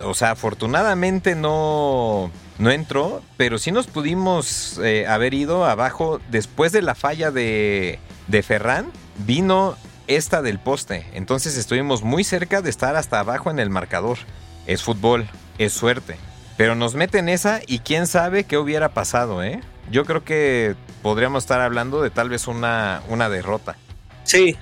O 0.00 0.14
sea, 0.14 0.32
afortunadamente 0.32 1.34
no, 1.34 2.30
no 2.58 2.70
entró, 2.70 3.22
pero 3.36 3.58
sí 3.58 3.72
nos 3.72 3.86
pudimos 3.86 4.78
eh, 4.82 5.06
haber 5.06 5.32
ido 5.32 5.64
abajo 5.64 6.20
después 6.30 6.70
de 6.72 6.82
la 6.82 6.94
falla 6.94 7.30
de, 7.30 7.98
de 8.28 8.42
Ferran. 8.42 8.92
Vino 9.26 9.76
esta 10.06 10.42
del 10.42 10.58
poste. 10.58 11.06
Entonces 11.14 11.56
estuvimos 11.56 12.02
muy 12.02 12.24
cerca 12.24 12.60
de 12.60 12.70
estar 12.70 12.94
hasta 12.96 13.20
abajo 13.20 13.50
en 13.50 13.58
el 13.58 13.70
marcador. 13.70 14.18
Es 14.66 14.82
fútbol, 14.82 15.28
es 15.58 15.72
suerte. 15.72 16.16
Pero 16.56 16.74
nos 16.74 16.94
meten 16.94 17.28
esa 17.28 17.60
y 17.66 17.80
quién 17.80 18.06
sabe 18.06 18.44
qué 18.44 18.58
hubiera 18.58 18.90
pasado, 18.90 19.42
¿eh? 19.42 19.60
Yo 19.90 20.04
creo 20.04 20.24
que 20.24 20.74
podríamos 21.02 21.44
estar 21.44 21.60
hablando 21.60 22.02
de 22.02 22.10
tal 22.10 22.28
vez 22.28 22.48
una, 22.48 23.02
una 23.08 23.28
derrota. 23.28 23.76
Sí, 24.24 24.56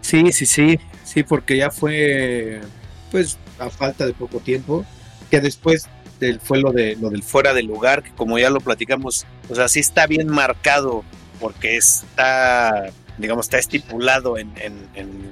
sí, 0.00 0.32
sí, 0.32 0.46
sí, 0.46 0.78
sí, 1.04 1.22
porque 1.22 1.56
ya 1.56 1.70
fue, 1.70 2.60
pues, 3.10 3.38
a 3.58 3.70
falta 3.70 4.06
de 4.06 4.12
poco 4.12 4.38
tiempo, 4.38 4.84
que 5.30 5.40
después 5.40 5.88
fue 6.42 6.60
lo, 6.60 6.72
de, 6.72 6.96
lo 6.96 7.10
del 7.10 7.22
fuera 7.22 7.54
de 7.54 7.62
lugar, 7.62 8.02
que 8.02 8.10
como 8.12 8.38
ya 8.38 8.50
lo 8.50 8.60
platicamos, 8.60 9.26
o 9.48 9.54
sea, 9.54 9.68
sí 9.68 9.80
está 9.80 10.06
bien 10.06 10.28
marcado, 10.28 11.04
porque 11.40 11.76
está, 11.76 12.90
digamos, 13.18 13.46
está 13.46 13.58
estipulado 13.58 14.38
en, 14.38 14.52
en, 14.56 14.88
en, 14.94 15.30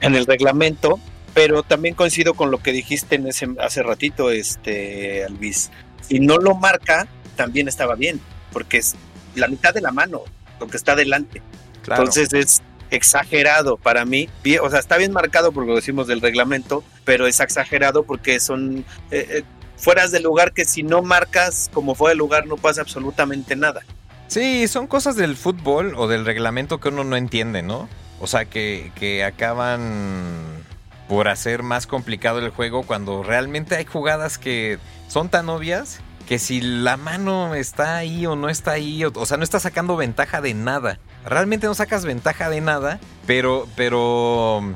en 0.00 0.14
el 0.14 0.26
reglamento, 0.26 0.98
pero 1.34 1.62
también 1.62 1.94
coincido 1.94 2.34
con 2.34 2.50
lo 2.50 2.58
que 2.58 2.72
dijiste 2.72 3.16
en 3.16 3.26
ese, 3.26 3.48
hace 3.60 3.82
ratito, 3.82 4.30
este, 4.30 5.24
Alvis. 5.24 5.70
Si 6.00 6.20
no 6.20 6.38
lo 6.38 6.54
marca, 6.54 7.06
también 7.36 7.68
estaba 7.68 7.94
bien, 7.94 8.20
porque 8.56 8.78
es 8.78 8.96
la 9.34 9.48
mitad 9.48 9.74
de 9.74 9.82
la 9.82 9.92
mano, 9.92 10.22
lo 10.58 10.66
que 10.66 10.78
está 10.78 10.96
delante. 10.96 11.42
Entonces 11.86 12.32
es 12.32 12.62
exagerado 12.90 13.76
para 13.76 14.06
mí. 14.06 14.30
O 14.62 14.70
sea, 14.70 14.78
está 14.78 14.96
bien 14.96 15.12
marcado 15.12 15.52
porque 15.52 15.68
lo 15.68 15.76
decimos 15.76 16.06
del 16.06 16.22
reglamento, 16.22 16.82
pero 17.04 17.26
es 17.26 17.38
exagerado 17.40 18.04
porque 18.04 18.40
son 18.40 18.78
eh, 19.10 19.26
eh, 19.28 19.42
fueras 19.76 20.10
de 20.10 20.20
lugar 20.20 20.54
que 20.54 20.64
si 20.64 20.82
no 20.82 21.02
marcas 21.02 21.70
como 21.74 21.94
fuera 21.94 22.12
de 22.12 22.16
lugar 22.16 22.46
no 22.46 22.56
pasa 22.56 22.80
absolutamente 22.80 23.56
nada. 23.56 23.82
Sí, 24.28 24.66
son 24.68 24.86
cosas 24.86 25.16
del 25.16 25.36
fútbol 25.36 25.92
o 25.94 26.08
del 26.08 26.24
reglamento 26.24 26.80
que 26.80 26.88
uno 26.88 27.04
no 27.04 27.18
entiende, 27.18 27.62
¿no? 27.62 27.90
O 28.20 28.26
sea, 28.26 28.46
que, 28.46 28.90
que 28.94 29.22
acaban 29.22 30.64
por 31.10 31.28
hacer 31.28 31.62
más 31.62 31.86
complicado 31.86 32.38
el 32.38 32.48
juego 32.48 32.84
cuando 32.84 33.22
realmente 33.22 33.76
hay 33.76 33.84
jugadas 33.84 34.38
que 34.38 34.78
son 35.08 35.28
tan 35.28 35.50
obvias 35.50 36.00
que 36.26 36.38
si 36.38 36.60
la 36.60 36.96
mano 36.96 37.54
está 37.54 37.96
ahí 37.96 38.26
o 38.26 38.34
no 38.34 38.48
está 38.48 38.72
ahí, 38.72 39.04
o, 39.04 39.26
sea, 39.26 39.36
no 39.36 39.44
está 39.44 39.60
sacando 39.60 39.96
ventaja 39.96 40.40
de 40.40 40.54
nada. 40.54 40.98
Realmente 41.24 41.66
no 41.66 41.74
sacas 41.74 42.04
ventaja 42.04 42.50
de 42.50 42.60
nada, 42.60 42.98
pero, 43.26 43.68
pero... 43.76 44.74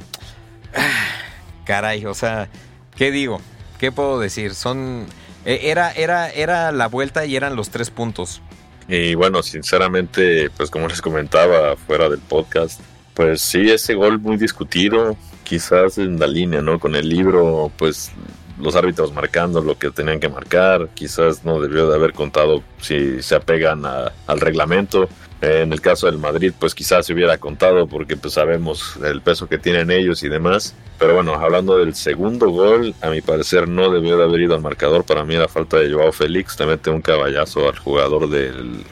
caray, 1.66 2.06
o 2.06 2.14
sea, 2.14 2.48
¿qué 2.96 3.10
digo? 3.10 3.40
¿Qué 3.78 3.90
puedo 3.90 4.20
decir? 4.20 4.54
Son... 4.54 5.06
E, 5.44 5.70
era, 5.70 5.90
era, 5.92 6.30
era 6.30 6.70
la 6.70 6.86
vuelta 6.86 7.26
y 7.26 7.34
eran 7.34 7.56
los 7.56 7.70
tres 7.70 7.90
puntos. 7.90 8.42
Y 8.88 9.14
bueno, 9.14 9.42
sinceramente, 9.42 10.50
pues 10.56 10.70
como 10.70 10.86
les 10.86 11.02
comentaba 11.02 11.76
fuera 11.76 12.08
del 12.08 12.20
podcast, 12.20 12.80
pues 13.14 13.40
sí, 13.40 13.70
ese 13.70 13.94
gol 13.94 14.20
muy 14.20 14.36
discutido, 14.36 15.16
quizás 15.42 15.98
en 15.98 16.18
la 16.18 16.26
línea, 16.26 16.62
¿no? 16.62 16.78
Con 16.78 16.94
el 16.94 17.08
libro, 17.08 17.72
pues 17.76 18.12
los 18.60 18.76
árbitros 18.76 19.12
marcando 19.12 19.60
lo 19.60 19.78
que 19.78 19.90
tenían 19.90 20.20
que 20.20 20.28
marcar, 20.28 20.88
quizás 20.94 21.44
no 21.44 21.60
debió 21.60 21.88
de 21.88 21.96
haber 21.96 22.12
contado 22.12 22.62
si 22.80 23.22
se 23.22 23.34
apegan 23.34 23.84
al 23.84 24.40
reglamento. 24.40 25.08
En 25.42 25.72
el 25.72 25.80
caso 25.80 26.06
del 26.06 26.18
Madrid, 26.18 26.52
pues 26.58 26.74
quizás 26.74 27.06
se 27.06 27.14
hubiera 27.14 27.38
contado 27.38 27.86
porque 27.86 28.14
pues 28.14 28.34
sabemos 28.34 28.98
el 29.02 29.22
peso 29.22 29.48
que 29.48 29.56
tienen 29.56 29.90
ellos 29.90 30.22
y 30.22 30.28
demás. 30.28 30.74
Pero 30.98 31.14
bueno, 31.14 31.34
hablando 31.34 31.78
del 31.78 31.94
segundo 31.94 32.50
gol, 32.50 32.94
a 33.00 33.08
mi 33.08 33.22
parecer 33.22 33.66
no 33.66 33.90
debió 33.90 34.18
de 34.18 34.24
haber 34.24 34.42
ido 34.42 34.54
al 34.54 34.60
marcador. 34.60 35.04
Para 35.04 35.24
mí 35.24 35.34
la 35.36 35.48
falta 35.48 35.78
de 35.78 35.90
Joao 35.90 36.12
Félix, 36.12 36.56
te 36.56 36.66
mete 36.66 36.90
un 36.90 37.00
caballazo 37.00 37.70
al 37.70 37.78
jugador 37.78 38.28
del, 38.28 38.84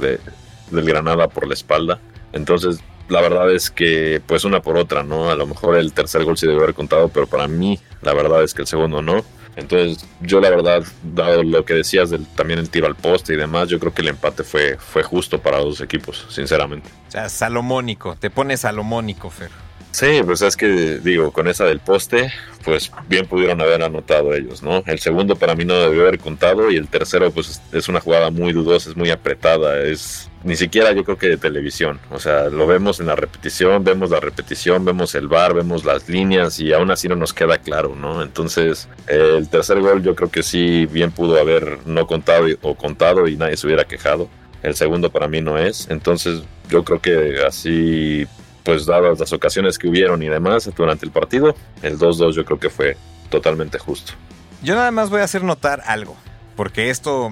del 0.00 0.84
Granada 0.84 1.28
por 1.28 1.46
la 1.46 1.54
espalda. 1.54 2.00
Entonces 2.32 2.80
la 3.08 3.20
verdad 3.20 3.52
es 3.52 3.70
que 3.70 4.20
pues 4.26 4.44
una 4.44 4.62
por 4.62 4.76
otra, 4.76 5.02
¿no? 5.02 5.30
A 5.30 5.36
lo 5.36 5.46
mejor 5.46 5.76
el 5.76 5.92
tercer 5.92 6.24
gol 6.24 6.36
sí 6.36 6.46
debe 6.46 6.62
haber 6.62 6.74
contado, 6.74 7.08
pero 7.08 7.26
para 7.26 7.48
mí 7.48 7.78
la 8.02 8.14
verdad 8.14 8.42
es 8.42 8.54
que 8.54 8.62
el 8.62 8.68
segundo 8.68 9.02
no. 9.02 9.24
Entonces 9.54 10.06
yo 10.20 10.40
la 10.40 10.48
verdad, 10.48 10.82
dado 11.02 11.42
lo 11.42 11.64
que 11.64 11.74
decías 11.74 12.10
del 12.10 12.26
también 12.26 12.58
el 12.58 12.70
tiro 12.70 12.86
al 12.86 12.94
poste 12.94 13.34
y 13.34 13.36
demás, 13.36 13.68
yo 13.68 13.78
creo 13.78 13.92
que 13.92 14.02
el 14.02 14.08
empate 14.08 14.44
fue, 14.44 14.78
fue 14.78 15.02
justo 15.02 15.40
para 15.40 15.60
los 15.60 15.80
equipos, 15.80 16.26
sinceramente. 16.30 16.88
O 17.08 17.10
sea, 17.10 17.28
salomónico, 17.28 18.16
te 18.16 18.30
pones 18.30 18.60
salomónico, 18.60 19.28
Fer. 19.28 19.50
Sí, 19.90 20.22
pues 20.24 20.40
es 20.40 20.56
que 20.56 21.00
digo, 21.00 21.32
con 21.32 21.48
esa 21.48 21.66
del 21.66 21.80
poste, 21.80 22.32
pues 22.64 22.90
bien 23.08 23.26
pudieron 23.26 23.60
haber 23.60 23.82
anotado 23.82 24.32
ellos, 24.34 24.62
¿no? 24.62 24.82
El 24.86 24.98
segundo 25.00 25.36
para 25.36 25.54
mí 25.54 25.66
no 25.66 25.74
debió 25.74 26.02
haber 26.02 26.18
contado 26.18 26.70
y 26.70 26.76
el 26.76 26.88
tercero 26.88 27.30
pues 27.30 27.60
es 27.72 27.88
una 27.90 28.00
jugada 28.00 28.30
muy 28.30 28.54
dudosa, 28.54 28.88
es 28.88 28.96
muy 28.96 29.10
apretada, 29.10 29.82
es 29.82 30.30
ni 30.44 30.56
siquiera 30.56 30.92
yo 30.92 31.04
creo 31.04 31.18
que 31.18 31.28
de 31.28 31.36
televisión, 31.36 32.00
o 32.10 32.18
sea, 32.18 32.48
lo 32.48 32.66
vemos 32.66 33.00
en 33.00 33.06
la 33.06 33.16
repetición, 33.16 33.84
vemos 33.84 34.10
la 34.10 34.20
repetición, 34.20 34.84
vemos 34.84 35.14
el 35.14 35.28
bar, 35.28 35.54
vemos 35.54 35.84
las 35.84 36.08
líneas 36.08 36.58
y 36.60 36.72
aún 36.72 36.90
así 36.90 37.08
no 37.08 37.16
nos 37.16 37.32
queda 37.32 37.58
claro, 37.58 37.94
¿no? 37.94 38.22
Entonces, 38.22 38.88
el 39.06 39.48
tercer 39.48 39.80
gol 39.80 40.02
yo 40.02 40.14
creo 40.14 40.30
que 40.30 40.42
sí 40.42 40.86
bien 40.86 41.12
pudo 41.12 41.40
haber 41.40 41.86
no 41.86 42.06
contado 42.06 42.46
o 42.62 42.74
contado 42.74 43.28
y 43.28 43.36
nadie 43.36 43.56
se 43.56 43.66
hubiera 43.66 43.84
quejado. 43.84 44.28
El 44.62 44.74
segundo 44.74 45.10
para 45.10 45.28
mí 45.28 45.40
no 45.40 45.58
es, 45.58 45.88
entonces 45.90 46.42
yo 46.68 46.84
creo 46.84 47.00
que 47.00 47.44
así 47.46 48.26
pues 48.64 48.86
dadas 48.86 49.18
las 49.18 49.32
ocasiones 49.32 49.76
que 49.76 49.88
hubieron 49.88 50.22
y 50.22 50.28
demás 50.28 50.70
durante 50.76 51.04
el 51.04 51.10
partido, 51.10 51.54
el 51.82 51.98
2-2 51.98 52.34
yo 52.34 52.44
creo 52.44 52.60
que 52.60 52.70
fue 52.70 52.96
totalmente 53.28 53.78
justo. 53.78 54.12
Yo 54.62 54.74
nada 54.76 54.92
más 54.92 55.10
voy 55.10 55.20
a 55.20 55.24
hacer 55.24 55.42
notar 55.42 55.82
algo, 55.86 56.16
porque 56.54 56.90
esto 56.90 57.30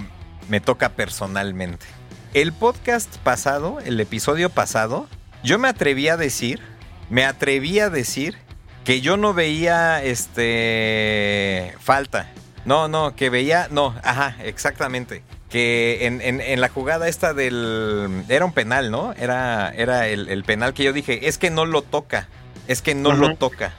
me 0.48 0.60
toca 0.60 0.88
personalmente. 0.90 1.86
El 2.32 2.52
podcast 2.52 3.16
pasado, 3.18 3.80
el 3.84 3.98
episodio 3.98 4.50
pasado, 4.50 5.08
yo 5.42 5.58
me 5.58 5.66
atreví 5.66 6.06
a 6.06 6.16
decir, 6.16 6.60
me 7.08 7.24
atreví 7.24 7.80
a 7.80 7.90
decir 7.90 8.36
que 8.84 9.00
yo 9.00 9.16
no 9.16 9.34
veía 9.34 10.00
este 10.02 11.74
falta. 11.80 12.30
No, 12.64 12.86
no, 12.86 13.16
que 13.16 13.30
veía, 13.30 13.66
no, 13.70 13.96
ajá, 14.04 14.36
exactamente 14.44 15.24
que 15.50 16.06
en, 16.06 16.60
la 16.60 16.68
jugada 16.68 17.08
esta 17.08 17.34
del... 17.34 18.22
Era 18.28 18.44
un 18.44 18.52
penal, 18.52 18.92
¿no? 18.92 19.12
Era, 19.14 19.70
era 19.70 20.06
el, 20.06 20.44
penal 20.44 20.72
que 20.72 20.84
yo 20.84 20.92
dije, 20.92 21.26
es 21.26 21.38
que 21.38 21.50
no 21.50 21.66
lo 21.66 21.82
toca, 21.82 22.28
es 22.68 22.80
que 22.80 22.94
no 22.94 23.12
lo 23.12 23.34
toca. 23.34 23.72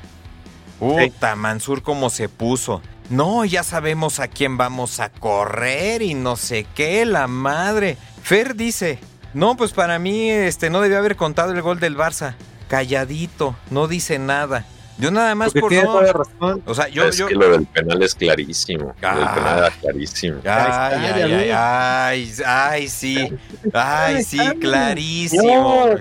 Puta, 0.79 1.35
Mansur 1.37 1.81
cómo 1.81 2.09
se 2.09 2.27
puso. 2.27 2.81
No, 3.09 3.45
ya 3.45 3.63
sabemos 3.63 4.19
a 4.19 4.27
quién 4.27 4.57
vamos 4.57 4.99
a 4.99 5.09
correr 5.09 6.01
y 6.01 6.13
no 6.13 6.35
sé 6.35 6.65
qué, 6.75 7.05
la 7.05 7.27
madre. 7.27 7.97
Fer 8.23 8.55
dice, 8.55 8.99
no, 9.33 9.55
pues 9.55 9.71
para 9.71 9.99
mí 9.99 10.29
este, 10.29 10.69
no 10.69 10.81
debió 10.81 10.97
haber 10.97 11.15
contado 11.15 11.51
el 11.51 11.61
gol 11.61 11.79
del 11.79 11.97
Barça. 11.97 12.35
Calladito, 12.67 13.55
no 13.69 13.87
dice 13.87 14.19
nada. 14.19 14.65
Yo 14.97 15.09
nada 15.09 15.33
más 15.35 15.51
por 15.53 15.73
no. 15.73 16.61
O 16.65 16.75
sea, 16.75 16.87
yo, 16.87 17.05
es 17.05 17.21
que 17.21 17.33
lo 17.33 17.49
del 17.49 17.65
penal 17.65 18.03
es 18.03 18.13
clarísimo. 18.13 18.93
lo 19.01 19.09
del 19.09 19.29
penal 19.29 19.57
era 19.57 19.71
clarísimo. 19.71 20.37
Ay, 20.43 21.05
ay, 21.05 21.21
ay, 21.21 21.51
ay, 21.51 22.33
ay, 22.45 22.87
sí. 22.87 23.29
Ay, 23.73 24.23
sí, 24.23 24.37
clarísimo. 24.59 25.95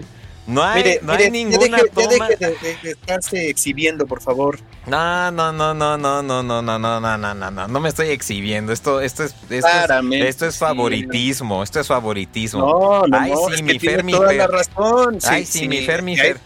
No 0.51 0.63
hay, 0.63 0.99
no 1.03 1.13
hay 1.13 1.31
ninguna 1.31 1.79
ya 1.79 1.85
toma. 1.95 2.29
Ya 2.39 2.49
deje 2.49 2.59
de, 2.63 2.77
de, 2.83 2.91
estarse 2.91 3.49
exhibiendo, 3.49 4.07
por 4.07 4.21
favor. 4.21 4.59
No, 4.87 5.31
no, 5.31 5.53
no, 5.53 5.75
no, 5.75 5.97
no, 5.97 6.23
no, 6.23 6.43
no, 6.43 6.63
no, 6.63 6.79
no, 6.79 7.01
no, 7.01 7.01
no, 7.19 7.35
no, 7.35 7.51
no, 7.51 7.69
no 7.69 7.81
me 7.81 7.89
estoy 7.89 8.09
exhibiendo. 8.09 8.73
Esto, 8.73 9.01
esto 9.01 9.25
es, 9.25 9.35
esto, 9.49 9.69
es, 9.69 10.23
esto 10.27 10.47
es 10.47 10.59
favoritismo, 10.59 11.63
esto 11.63 11.81
es 11.81 11.87
favoritismo. 11.87 12.61
No, 12.61 13.07
no, 13.07 13.19
Ay, 13.19 13.31
no, 13.31 13.37
sí, 13.49 13.55
es 13.55 13.63
mi 13.63 13.79
que 13.79 13.91
Fer, 13.91 14.05
mi 14.05 14.13
toda 14.13 14.29
Fer. 14.29 14.37
la 14.39 14.47
razón. 14.47 15.19
Ay, 15.25 15.47
Sí, 15.47 15.61
sí, 15.61 15.69
mi 15.69 15.79
Fer, 15.85 16.03
mi 16.03 16.17
Fer. 16.17 16.39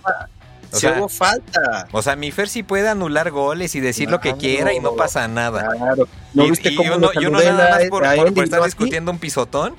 O 0.72 0.76
si 0.76 0.80
sea, 0.80 0.98
hubo 0.98 1.08
falta. 1.08 1.86
O 1.92 2.02
sea, 2.02 2.16
mi 2.16 2.32
Fer 2.32 2.48
sí 2.48 2.64
puede 2.64 2.88
anular 2.88 3.30
goles 3.30 3.76
y 3.76 3.80
decir 3.80 4.10
lo 4.10 4.20
que 4.20 4.34
quiera 4.34 4.72
y 4.74 4.80
no 4.80 4.96
pasa 4.96 5.28
nada. 5.28 5.68
Claro. 5.76 6.08
¿No 6.32 6.44
y, 6.46 6.50
viste 6.50 6.72
y 6.72 6.74
cómo 6.74 6.96
uno, 6.96 7.12
lo 7.14 7.20
y 7.22 7.26
uno 7.26 7.38
saludé 7.38 7.56
nada 7.56 7.70
más 7.78 7.84
por, 7.88 8.02
por- 8.02 8.34
por 8.34 8.44
estar 8.44 8.58
yo 8.58 8.64
discutiendo 8.64 9.12
un 9.12 9.18
pisotón. 9.18 9.76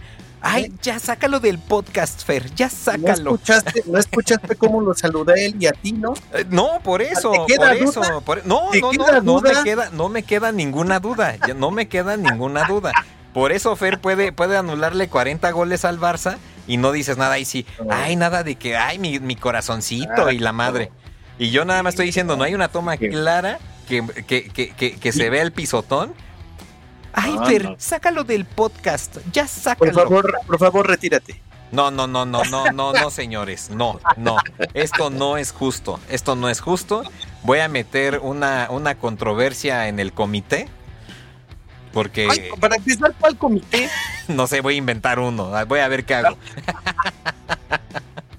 Ay, 0.48 0.72
ya 0.84 1.00
sácalo 1.00 1.40
del 1.40 1.58
podcast, 1.58 2.24
Fer, 2.24 2.54
ya 2.54 2.68
¿No 2.68 2.72
sácalo. 2.72 3.32
escuchaste, 3.32 3.84
¿No 3.88 3.98
escuchaste 3.98 4.56
cómo 4.56 4.80
lo 4.82 4.94
saludé 4.94 5.48
él 5.48 5.56
y 5.60 5.66
a 5.66 5.72
ti, 5.72 5.92
no? 5.92 6.14
Eh, 6.34 6.46
No, 6.50 6.80
por 6.84 7.02
eso, 7.02 7.32
¿Te 7.32 7.54
queda 7.56 7.70
por 7.72 7.80
duda? 7.80 8.08
eso. 8.08 8.22
por- 8.22 8.46
no, 8.46 8.70
¿Te 8.72 8.80
no, 8.80 8.92
queda 8.92 9.22
no, 9.22 9.22
no 9.22 9.42
me 9.42 9.64
queda, 9.64 9.90
no 9.92 10.10
me 10.10 10.24
queda 10.24 10.52
ninguna 10.52 11.00
duda. 11.00 11.36
ya 11.48 11.54
No 11.56 11.72
me 11.72 11.88
queda 11.88 12.16
ninguna 12.16 12.66
duda. 12.66 12.92
Por 13.34 13.52
eso 13.52 13.76
Fer 13.76 14.00
puede, 14.00 14.32
puede 14.32 14.56
anularle 14.56 15.10
40 15.10 15.50
goles 15.52 15.84
al 15.84 16.00
Barça 16.00 16.38
y 16.68 16.78
no 16.78 16.92
dices 16.92 17.18
nada 17.18 17.34
ahí 17.34 17.44
sí. 17.46 17.66
Ay, 17.90 18.16
nada 18.16 18.44
de 18.44 18.56
que, 18.56 18.78
ay, 18.78 19.00
mi, 19.00 19.20
mi 19.20 19.36
corazoncito 19.36 20.30
y 20.32 20.38
la 20.40 20.52
madre. 20.54 20.92
Y 21.40 21.50
yo 21.50 21.66
nada 21.66 21.82
más 21.84 21.94
estoy 21.96 22.06
diciendo, 22.06 22.38
no 22.38 22.44
hay 22.44 22.54
una 22.54 22.68
toma 22.70 22.96
clara 22.98 23.58
que, 23.90 24.06
que, 24.28 24.48
que, 24.50 24.70
que, 24.76 24.98
que 24.98 25.12
se 25.12 25.30
vea 25.30 25.42
el 25.42 25.52
pisotón. 25.52 26.14
Ay, 27.18 27.36
No, 27.36 27.46
Fer, 27.46 27.64
no. 27.64 27.76
sácalo 27.80 28.24
del 28.26 28.46
podcast, 28.46 29.18
ya 29.32 29.44
Por 29.44 29.50
sácalo. 29.50 29.94
favor, 29.94 30.40
por 30.46 30.60
favor, 30.60 30.88
retírate. 30.88 31.42
No, 31.72 31.90
no, 31.92 32.08
no, 32.08 32.26
no, 32.26 32.44
no, 32.46 32.72
no, 32.72 32.94
no, 32.94 33.10
señores. 33.10 33.70
No, 33.70 34.00
no. 34.18 34.38
Esto 34.74 35.10
no 35.10 35.38
es 35.38 35.52
justo. 35.52 36.00
Esto 36.10 36.36
no 36.36 36.50
es 36.50 36.60
justo. 36.62 37.04
Voy 37.44 37.60
a 37.60 37.68
meter 37.68 38.20
una, 38.20 38.68
una 38.70 38.96
controversia 38.96 39.88
en 39.88 40.00
el 40.00 40.14
comité. 40.14 40.68
Porque, 41.92 42.28
Ay, 42.30 42.50
para 42.60 42.76
empezar, 42.76 43.14
¿cuál 43.20 43.38
comité? 43.38 43.90
no 44.28 44.48
sé, 44.48 44.60
voy 44.62 44.76
a 44.76 44.78
inventar 44.78 45.20
uno. 45.20 45.52
Voy 45.66 45.80
a 45.80 45.88
ver 45.88 46.06
qué 46.06 46.16
hago. 46.16 46.38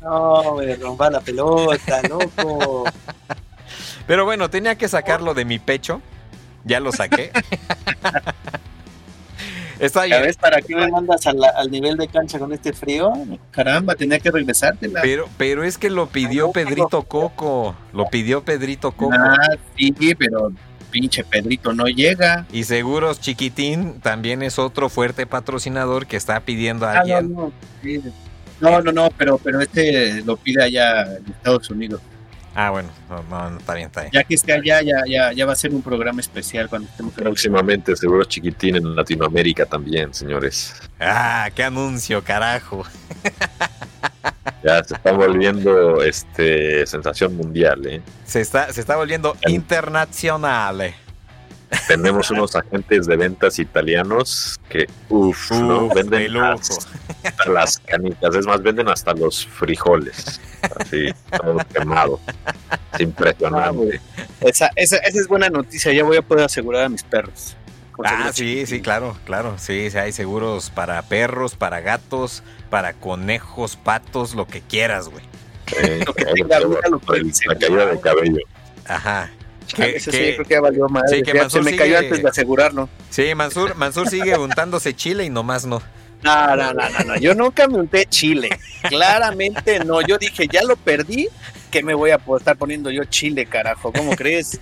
No, 0.03 0.55
me 0.57 0.77
rompa 0.77 1.11
la 1.11 1.21
pelota, 1.21 2.01
loco. 2.09 2.85
Pero 4.07 4.25
bueno, 4.25 4.49
tenía 4.51 4.77
que 4.77 4.89
sacarlo 4.89 5.35
de 5.35 5.45
mi 5.45 5.59
pecho. 5.59 6.01
Ya 6.65 6.81
lo 6.81 6.93
saqué. 6.93 7.33
Está 9.79 10.07
¿Ya 10.07 10.17
bien. 10.17 10.23
ves 10.29 10.37
para 10.37 10.61
qué 10.63 10.75
me 10.75 10.89
mandas 10.89 11.25
la- 11.35 11.51
al 11.51 11.71
nivel 11.71 11.97
de 11.97 12.09
cancha 12.09 12.39
con 12.39 12.53
este 12.53 12.73
frío? 12.73 13.13
Caramba, 13.51 13.95
tenía 13.95 14.19
que 14.19 14.31
regresártela. 14.31 15.01
Pero, 15.03 15.29
pero 15.37 15.65
es 15.65 15.77
que 15.77 15.91
lo 15.91 16.09
pidió 16.09 16.51
Pedrito 16.53 17.03
Coco. 17.03 17.75
Lo 17.93 18.07
pidió 18.07 18.43
Pedrito 18.43 18.93
Coco. 18.93 19.13
Ah, 19.15 19.37
sí, 19.77 19.93
pero 20.19 20.51
pinche 20.91 21.25
Pedrito 21.25 21.75
no 21.75 21.85
llega. 21.87 22.47
Y 22.53 22.65
Seguros 22.65 23.21
Chiquitín 23.21 24.01
también 24.01 24.43
es 24.43 24.59
otro 24.59 24.89
fuerte 24.89 25.27
patrocinador 25.27 26.07
que 26.07 26.17
está 26.17 26.41
pidiendo 26.41 26.87
a 26.87 26.93
Ah, 26.93 26.95
no, 26.95 27.01
alguien. 27.01 27.33
no, 27.35 27.53
sí. 27.83 28.01
no, 28.61 28.81
no, 28.81 28.93
no, 28.93 29.09
pero, 29.19 29.37
pero 29.37 29.61
este 29.61 30.23
lo 30.23 30.37
pide 30.39 30.63
allá 30.65 31.03
en 31.17 31.27
Estados 31.33 31.69
Unidos. 31.69 32.01
Ah, 32.59 32.71
bueno, 32.71 32.89
no, 33.11 33.23
no, 33.25 33.51
no, 33.51 33.59
está 33.59 33.75
bien, 33.75 33.89
está 33.89 34.01
bien. 34.01 34.13
Ya 34.15 34.25
que 34.25 34.35
esté 34.35 34.55
allá, 34.55 34.81
ya, 34.81 35.03
ya, 35.07 35.31
ya 35.33 35.45
va 35.45 35.53
a 35.53 35.57
ser 35.57 35.75
un 35.75 35.83
programa 35.83 36.21
especial 36.23 36.71
cuando 36.71 36.89
estemos 36.89 37.13
Próximamente, 37.13 37.95
seguro 37.97 38.25
chiquitín 38.25 38.77
en 38.77 38.97
Latinoamérica 38.97 39.67
también, 39.67 40.15
señores. 40.15 40.75
Ah, 40.99 41.51
qué 41.55 41.63
anuncio, 41.65 42.25
carajo. 42.25 42.83
Ya 44.65 44.83
se 44.85 44.95
está 44.95 45.13
volviendo 45.13 46.03
este 46.03 46.87
sensación 46.87 47.37
mundial, 47.37 47.87
¿eh? 47.87 48.01
Se 48.25 48.41
está, 48.41 48.73
se 48.73 48.81
está 48.81 48.97
volviendo 48.97 49.37
El- 49.43 49.53
internacional. 49.53 50.81
eh. 50.81 50.95
Tenemos 51.89 52.31
unos 52.31 52.57
agentes 52.57 53.07
de 53.07 53.17
ventas 53.17 53.59
italianos 53.59 54.59
que, 54.69 54.87
uff, 55.09 55.51
de 55.51 55.91
Venden 55.95 56.33
lujo. 56.33 56.61
Hasta 57.27 57.51
las 57.51 57.79
canicas, 57.79 58.35
es 58.35 58.47
más, 58.47 58.63
venden 58.63 58.89
hasta 58.89 59.13
los 59.15 59.47
frijoles. 59.47 60.41
Así, 60.81 61.07
todo 61.37 61.59
quemado. 61.73 62.21
Es 62.95 63.01
impresionante. 63.01 64.01
Esa, 64.41 64.71
esa, 64.77 64.97
esa 64.99 65.21
es 65.21 65.29
buena 65.29 65.49
noticia, 65.49 65.93
ya 65.93 66.05
voy 66.05 66.17
a 66.17 66.23
poder 66.23 66.45
asegurar 66.45 66.85
a 66.85 66.89
mis 66.89 67.03
perros. 67.03 67.57
Ah, 68.05 68.31
sí, 68.33 68.67
sí, 68.67 68.81
claro, 68.83 69.17
claro. 69.25 69.55
Sí, 69.59 69.91
sí, 69.91 69.97
hay 69.97 70.13
seguros 70.13 70.69
para 70.71 71.01
perros, 71.03 71.55
para 71.57 71.81
gatos, 71.81 72.43
para 72.69 72.93
conejos, 72.93 73.77
patos, 73.77 74.35
lo 74.35 74.47
que 74.47 74.61
quieras, 74.61 75.09
güey. 75.09 75.25
Eh, 75.83 76.03
Lo 76.07 76.15
que 76.15 76.25
tenga 76.27 76.61
lo 76.61 76.79
la 76.81 77.59
caída 77.59 77.87
de 77.87 78.01
cabello. 78.01 78.39
Ajá. 78.87 79.31
Ah, 79.33 79.75
Que- 79.75 79.95
que- 79.95 80.01
sí, 80.01 80.11
creo 80.11 80.45
que 80.45 80.55
ya 80.55 80.61
valió 80.61 80.89
madre. 80.89 81.09
sí, 81.17 81.23
que 81.25 81.33
Ya 81.33 81.41
Mansur 81.41 81.61
se 81.61 81.65
me 81.65 81.71
sigue- 81.73 81.79
cayó 81.83 81.99
antes 81.99 82.23
de 82.23 82.29
asegurarlo. 82.29 82.89
Sí, 83.11 83.35
Mansur, 83.35 83.75
Mansur 83.75 84.09
sigue 84.09 84.37
untándose 84.39 84.95
chile 84.95 85.25
y 85.25 85.31
nomás 85.31 85.67
no. 85.67 85.83
No, 86.23 86.57
no, 86.57 86.73
no, 86.73 86.89
no, 86.89 87.05
no, 87.05 87.17
yo 87.17 87.35
nunca 87.35 87.69
me 87.69 87.79
unté 87.79 88.07
chile. 88.07 88.49
Claramente 88.83 89.79
no. 89.81 90.01
Yo 90.01 90.19
dije, 90.19 90.49
ya 90.49 90.63
lo 90.63 90.77
perdí 90.77 91.29
¿Qué 91.71 91.83
me 91.83 91.95
voy 91.95 92.11
a 92.11 92.21
estar 92.39 92.57
poniendo 92.57 92.91
yo 92.91 93.05
chile, 93.05 93.47
carajo? 93.47 93.93
¿Cómo 93.93 94.15
crees? 94.17 94.61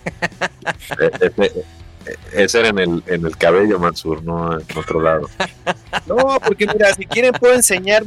Ese 2.32 2.60
era 2.60 2.68
en 2.68 2.78
el, 2.78 3.02
en 3.06 3.26
el 3.26 3.36
cabello, 3.36 3.78
Mansur, 3.78 4.22
no 4.22 4.58
en 4.58 4.66
otro 4.76 5.00
lado. 5.00 5.28
No, 6.06 6.38
porque 6.44 6.66
mira, 6.66 6.92
si 6.92 7.06
quieren 7.06 7.32
puedo 7.32 7.54
enseñar 7.54 8.02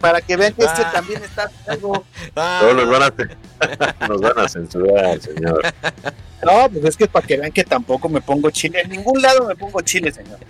para 0.00 0.20
que 0.20 0.36
vean 0.36 0.54
que 0.54 0.64
este 0.64 0.82
ah. 0.82 0.90
también 0.92 1.22
está 1.22 1.50
algo. 1.68 2.04
Ah. 2.34 2.62
nos 2.74 2.88
van, 2.88 3.02
a, 3.02 4.06
nos 4.08 4.20
van 4.20 4.38
a 4.38 4.48
censurar, 4.48 5.20
señor. 5.20 5.60
No, 6.42 6.68
pues 6.70 6.84
es 6.84 6.96
que 6.96 7.06
para 7.06 7.26
que 7.26 7.36
vean 7.36 7.52
que 7.52 7.64
tampoco 7.64 8.08
me 8.08 8.20
pongo 8.20 8.50
chile. 8.50 8.80
En 8.80 8.90
ningún 8.90 9.22
lado 9.22 9.46
me 9.46 9.54
pongo 9.54 9.80
chile, 9.82 10.10
señores. 10.10 10.48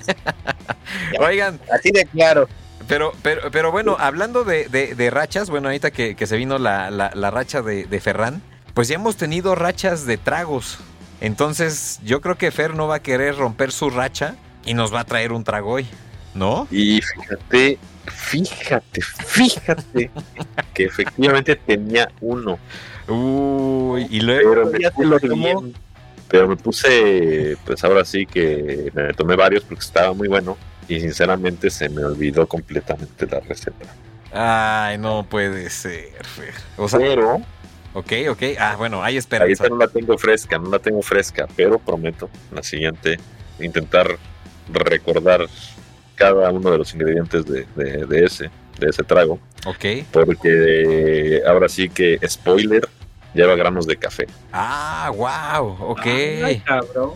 Oigan. 1.19 1.61
Así 1.71 1.91
de 1.91 2.07
claro. 2.07 2.49
Pero, 2.89 3.13
pero, 3.23 3.51
pero 3.51 3.71
bueno, 3.71 3.97
hablando 3.99 4.45
de, 4.45 4.69
de, 4.69 5.11
rachas, 5.11 5.51
bueno, 5.51 5.69
ahorita 5.69 5.91
que, 5.91 6.17
que 6.17 6.27
se 6.27 6.37
vino 6.37 6.59
la, 6.59 6.91
la, 6.91 7.11
la 7.15 7.31
racha 7.31 7.61
de, 7.63 7.85
de 7.85 8.01
Ferran, 8.01 8.43
pues 8.75 8.89
ya 8.89 8.95
hemos 8.95 9.17
tenido 9.17 9.55
rachas 9.55 10.07
de 10.07 10.17
tragos. 10.17 10.79
Entonces, 11.23 12.01
yo 12.05 12.21
creo 12.21 12.37
que 12.37 12.51
Fer 12.51 12.75
no 12.75 12.89
va 12.89 12.97
a 12.97 13.01
querer 13.01 13.37
romper 13.37 13.71
su 13.71 13.91
racha 13.91 14.35
y 14.65 14.75
nos 14.75 14.93
va 14.93 15.01
a 15.01 15.05
traer 15.05 15.31
un 15.31 15.45
trago 15.45 15.71
hoy, 15.71 15.87
¿no? 16.35 16.67
Y 16.69 17.01
fíjate, 17.01 17.79
fíjate, 18.07 19.01
fíjate 19.01 20.11
que 20.75 20.85
efectivamente 20.85 21.55
tenía 21.55 22.11
uno. 22.21 22.59
Uy, 23.07 24.09
y 24.11 24.19
luego 24.21 24.51
pero 24.51 24.67
me, 24.67 25.05
lo 25.07 25.73
pero 26.27 26.49
me 26.49 26.57
puse, 26.57 27.57
pues 27.65 27.85
ahora 27.85 28.05
sí 28.05 28.27
que 28.27 28.91
me 28.93 29.15
tomé 29.15 29.37
varios 29.37 29.63
porque 29.63 29.85
estaba 29.85 30.13
muy 30.15 30.27
bueno 30.27 30.59
y 30.89 30.99
sinceramente 30.99 31.71
se 31.71 31.89
me 31.89 32.05
olvidó 32.05 32.49
completamente 32.49 33.29
la 33.29 33.39
receta. 33.39 33.87
Ay, 34.33 34.99
no 34.99 35.25
puede 35.29 35.71
ser, 35.71 36.25
Fer. 36.25 36.55
O 36.77 36.89
sea, 36.89 36.99
pero 36.99 37.41
Ok, 37.95 38.13
ok. 38.31 38.43
Ah, 38.59 38.77
bueno, 38.77 39.03
hay 39.03 39.17
esperanza. 39.17 39.65
Ahí 39.65 39.71
no 39.71 39.77
la 39.77 39.89
tengo 39.89 40.17
fresca, 40.17 40.59
no 40.59 40.71
la 40.71 40.79
tengo 40.79 41.03
fresca, 41.03 41.47
pero 41.57 41.79
prometo 41.79 42.31
la 42.51 42.63
siguiente 42.63 43.19
intentar 43.61 44.19
recordar 44.73 45.47
cada 46.15 46.51
uno 46.51 46.71
de 46.71 46.79
los 46.79 46.95
ingredientes 46.95 47.45
de, 47.45 48.25
ese 48.25 48.51
de 48.79 48.89
ese 48.89 49.03
trago. 49.03 49.39
Ok. 49.67 50.07
Porque 50.11 51.43
ahora 51.47 51.69
sí 51.69 51.89
que 51.89 52.19
spoiler 52.27 52.89
lleva 53.35 53.55
granos 53.55 53.87
de 53.87 53.97
café. 53.97 54.27
Ah, 54.53 55.11
wow, 55.15 55.77
ok. 55.91 56.07
cabrón. 56.65 57.13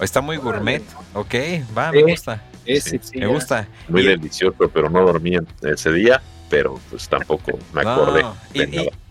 Está 0.00 0.20
muy 0.20 0.36
gourmet. 0.36 0.82
Ok, 1.14 1.34
va, 1.76 1.92
me 1.92 2.02
gusta. 2.02 2.42
Ese, 2.64 3.00
me 3.14 3.26
gusta. 3.26 3.66
Muy 3.88 4.02
delicioso, 4.02 4.68
pero 4.72 4.88
no 4.90 5.04
dormí 5.04 5.36
ese 5.62 5.92
día, 5.92 6.22
pero 6.50 6.78
pues 6.90 7.08
tampoco 7.08 7.58
me 7.72 7.80
acordé. 7.80 8.24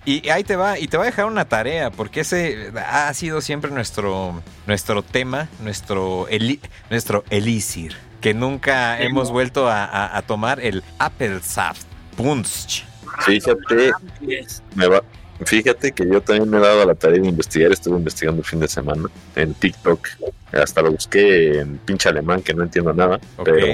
Y 0.05 0.29
ahí 0.29 0.43
te 0.43 0.55
va, 0.55 0.79
y 0.79 0.87
te 0.87 0.97
va 0.97 1.03
a 1.03 1.05
dejar 1.05 1.25
una 1.25 1.45
tarea, 1.45 1.91
porque 1.91 2.21
ese 2.21 2.71
ha 2.87 3.13
sido 3.13 3.41
siempre 3.41 3.71
nuestro, 3.71 4.41
nuestro 4.65 5.01
tema, 5.01 5.49
nuestro, 5.61 6.27
nuestro 6.89 7.23
elixir, 7.29 7.95
que 8.21 8.33
nunca 8.33 8.99
hemos 9.01 9.31
vuelto 9.31 9.67
a, 9.69 10.21
tomar 10.27 10.59
el 10.59 10.83
Apple 10.99 11.39
Saft 11.41 11.85
Punch. 12.15 12.85
Fíjate, 13.19 13.91
me 14.75 14.87
va, 14.87 15.03
fíjate 15.45 15.91
que 15.91 16.07
yo 16.07 16.21
también 16.21 16.49
me 16.49 16.57
he 16.57 16.61
dado 16.61 16.85
la 16.85 16.95
tarea 16.95 17.21
de 17.21 17.27
investigar, 17.27 17.71
estuve 17.71 17.97
investigando 17.97 18.41
el 18.41 18.47
fin 18.47 18.59
de 18.59 18.67
semana 18.67 19.09
en 19.35 19.53
TikTok, 19.53 20.07
hasta 20.53 20.81
lo 20.81 20.91
busqué 20.91 21.59
en 21.59 21.77
pinche 21.79 22.09
alemán 22.09 22.41
que 22.41 22.53
no 22.53 22.63
entiendo 22.63 22.93
nada, 22.93 23.19
pero 23.43 23.67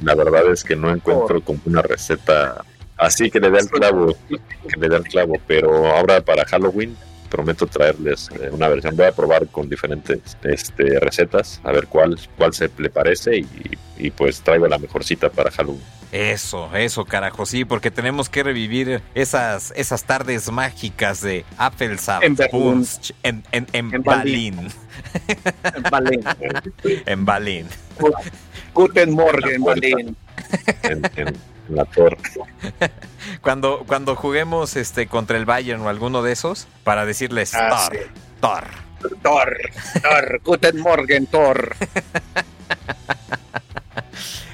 la 0.00 0.14
verdad 0.14 0.52
es 0.52 0.62
que 0.64 0.76
no 0.76 0.90
encuentro 0.90 1.40
como 1.42 1.60
una 1.64 1.82
receta 1.82 2.64
Así 3.02 3.30
que 3.32 3.40
le 3.40 3.50
da 3.50 3.58
el 3.58 3.68
clavo, 3.68 4.16
que 4.28 4.76
le 4.78 4.88
da 4.88 4.98
el 4.98 5.02
clavo, 5.02 5.34
pero 5.48 5.88
ahora 5.88 6.20
para 6.20 6.44
Halloween 6.44 6.96
prometo 7.28 7.66
traerles 7.66 8.30
eh, 8.40 8.48
una 8.52 8.68
versión. 8.68 8.94
Voy 8.94 9.06
a 9.06 9.12
probar 9.12 9.48
con 9.48 9.68
diferentes 9.68 10.20
este, 10.44 11.00
recetas, 11.00 11.60
a 11.64 11.72
ver 11.72 11.88
cuál, 11.88 12.16
cuál 12.36 12.54
se 12.54 12.70
le 12.78 12.90
parece 12.90 13.38
y, 13.38 14.10
pues 14.10 14.40
traigo 14.40 14.66
la 14.68 14.78
mejor 14.78 15.02
cita 15.02 15.30
para 15.30 15.50
Halloween. 15.50 15.82
Eso, 16.12 16.70
eso, 16.76 17.04
carajo, 17.04 17.44
sí, 17.44 17.64
porque 17.64 17.90
tenemos 17.90 18.28
que 18.28 18.44
revivir 18.44 19.02
esas, 19.14 19.72
esas 19.76 20.04
tardes 20.04 20.50
mágicas 20.52 21.22
de 21.22 21.44
Apple 21.56 21.96
en, 22.20 22.36
en, 23.22 23.42
en, 23.52 23.66
en, 23.72 24.02
Berlín. 24.02 24.68
En 25.74 25.82
Berlín. 25.90 26.24
en 27.06 27.24
Berlín. 27.24 27.66
Guten 28.74 29.12
Morgen, 29.12 29.64
Berlín. 29.64 30.16
En, 30.82 31.02
la 31.68 31.84
torre. 31.84 32.18
cuando, 33.42 33.84
cuando 33.86 34.16
juguemos 34.16 34.76
este 34.76 35.06
contra 35.06 35.36
el 35.36 35.44
Bayern 35.44 35.82
o 35.82 35.88
alguno 35.88 36.22
de 36.22 36.32
esos, 36.32 36.66
para 36.84 37.04
decirles 37.06 37.54
ah, 37.54 37.88
Thor, 37.90 37.98
Thor. 38.40 38.64
Thor, 39.22 39.56
Thor, 40.02 40.40
Guten 40.44 40.80
Morgen, 40.80 41.26
Thor. 41.26 41.74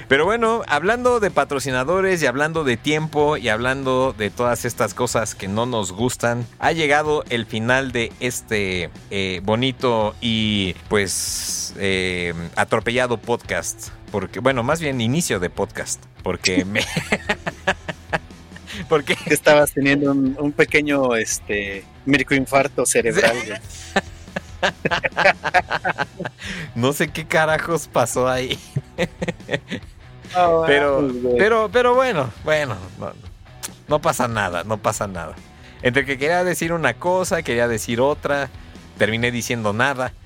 Pero 0.09 0.25
bueno, 0.25 0.63
hablando 0.67 1.19
de 1.19 1.29
patrocinadores 1.29 2.23
y 2.23 2.25
hablando 2.25 2.63
de 2.63 2.77
tiempo 2.77 3.37
y 3.37 3.47
hablando 3.49 4.15
de 4.17 4.31
todas 4.31 4.65
estas 4.65 4.95
cosas 4.95 5.35
que 5.35 5.47
no 5.47 5.67
nos 5.67 5.91
gustan, 5.91 6.47
ha 6.57 6.71
llegado 6.71 7.23
el 7.29 7.45
final 7.45 7.91
de 7.91 8.11
este 8.19 8.89
eh, 9.11 9.39
bonito 9.43 10.15
y 10.19 10.73
pues 10.89 11.75
eh, 11.77 12.33
atropellado 12.55 13.17
podcast. 13.17 13.89
Porque, 14.11 14.39
bueno, 14.39 14.63
más 14.63 14.81
bien 14.81 15.01
inicio 15.01 15.39
de 15.39 15.49
podcast. 15.49 16.03
Porque 16.23 16.65
me. 16.65 16.81
porque 18.87 19.15
estabas 19.27 19.73
teniendo 19.73 20.11
un, 20.11 20.51
pequeño 20.51 21.15
este 21.15 21.83
microinfarto 22.05 22.85
cerebral. 22.85 23.61
no 26.75 26.93
sé 26.93 27.09
qué 27.09 27.25
carajos 27.25 27.87
pasó 27.87 28.27
ahí. 28.27 28.59
Ah, 30.35 30.63
pero, 30.65 30.99
pues, 30.99 31.35
pero, 31.37 31.69
pero 31.71 31.95
bueno, 31.95 32.31
bueno, 32.43 32.75
no, 33.87 34.01
pasa 34.01 34.27
nada, 34.27 34.63
no 34.63 34.77
pasa 34.77 35.07
nada. 35.07 35.35
Entre 35.81 36.05
que 36.05 36.17
quería 36.17 36.43
decir 36.43 36.73
una 36.73 36.95
cosa, 36.95 37.41
quería 37.41 37.67
decir 37.67 38.01
otra, 38.01 38.49
terminé 38.97 39.31
diciendo 39.31 39.73
nada. 39.73 40.13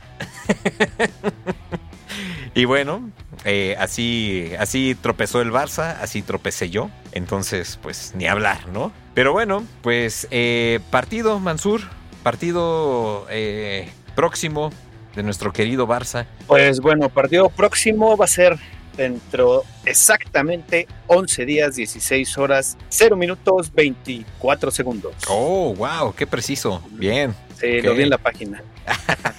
y 2.56 2.66
bueno, 2.66 3.10
eh, 3.46 3.76
así, 3.80 4.52
así 4.60 4.96
tropezó 5.00 5.42
el 5.42 5.52
Barça, 5.52 5.98
así 6.02 6.22
tropecé 6.22 6.70
yo. 6.70 6.90
Entonces, 7.12 7.80
pues 7.82 8.14
ni 8.16 8.28
hablar, 8.28 8.68
¿no? 8.70 8.92
Pero 9.14 9.34
bueno, 9.34 9.64
pues 9.82 10.28
eh, 10.32 10.80
partido, 10.90 11.40
Mansur, 11.40 11.82
partido 12.24 13.26
eh, 13.30 13.90
próximo 14.16 14.72
de 15.16 15.24
nuestro 15.24 15.52
querido 15.52 15.88
Barça. 15.88 16.26
Pues 16.48 16.80
bueno, 16.80 17.10
partido 17.10 17.50
próximo 17.50 18.18
va 18.18 18.26
a 18.26 18.28
ser 18.30 18.58
dentro 18.96 19.64
exactamente 19.86 20.88
11 21.08 21.46
días, 21.46 21.76
16 21.76 22.38
horas, 22.38 22.78
0 22.90 23.16
minutos, 23.16 23.74
24 23.74 24.72
segundos. 24.72 25.14
Oh, 25.28 25.74
wow, 25.76 26.14
qué 26.16 26.28
preciso. 26.28 26.84
Bien. 26.92 27.34
Sí, 27.60 27.82
lo 27.82 27.96
vi 27.96 28.04
en 28.04 28.10
la 28.10 28.18
página. 28.18 28.64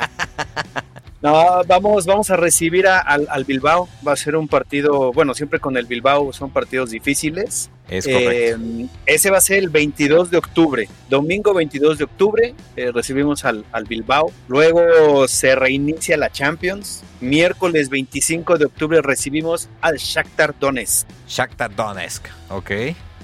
No, 1.25 1.65
vamos, 1.67 2.05
vamos 2.05 2.29
a 2.29 2.37
recibir 2.37 2.87
al, 2.87 3.45
Bilbao. 3.47 3.89
Va 4.07 4.13
a 4.13 4.17
ser 4.17 4.37
un 4.37 4.47
partido, 4.47 5.11
bueno, 5.11 5.33
siempre 5.33 5.59
con 5.59 5.79
el 5.79 5.87
Bilbao 5.87 6.35
son 6.35 6.51
partidos 6.51 6.91
difíciles. 6.91 7.71
Es 7.89 8.05
correcto. 8.05 8.61
Eh, 8.63 8.87
ese 9.07 9.31
va 9.31 9.39
a 9.39 9.41
ser 9.41 9.61
el 9.61 9.71
22 9.71 10.31
de 10.31 10.37
octubre. 10.37 10.87
Domingo 11.09 11.55
22 11.55 11.97
de 11.97 12.05
octubre 12.05 12.55
eh, 12.77 12.93
recibimos 12.93 13.47
al, 13.47 13.65
al, 13.73 13.85
Bilbao. 13.85 14.33
Luego 14.49 15.27
se 15.27 15.55
reinicia 15.55 16.19
la 16.19 16.31
Champions. 16.31 17.03
Miércoles 17.23 17.89
25 17.89 18.59
de 18.59 18.67
octubre 18.67 19.01
recibimos 19.01 19.71
al 19.81 19.97
Shakhtar 19.97 20.55
Donetsk. 20.61 21.09
Shakhtar 21.27 21.75
Donetsk, 21.75 22.27
ok. 22.51 22.71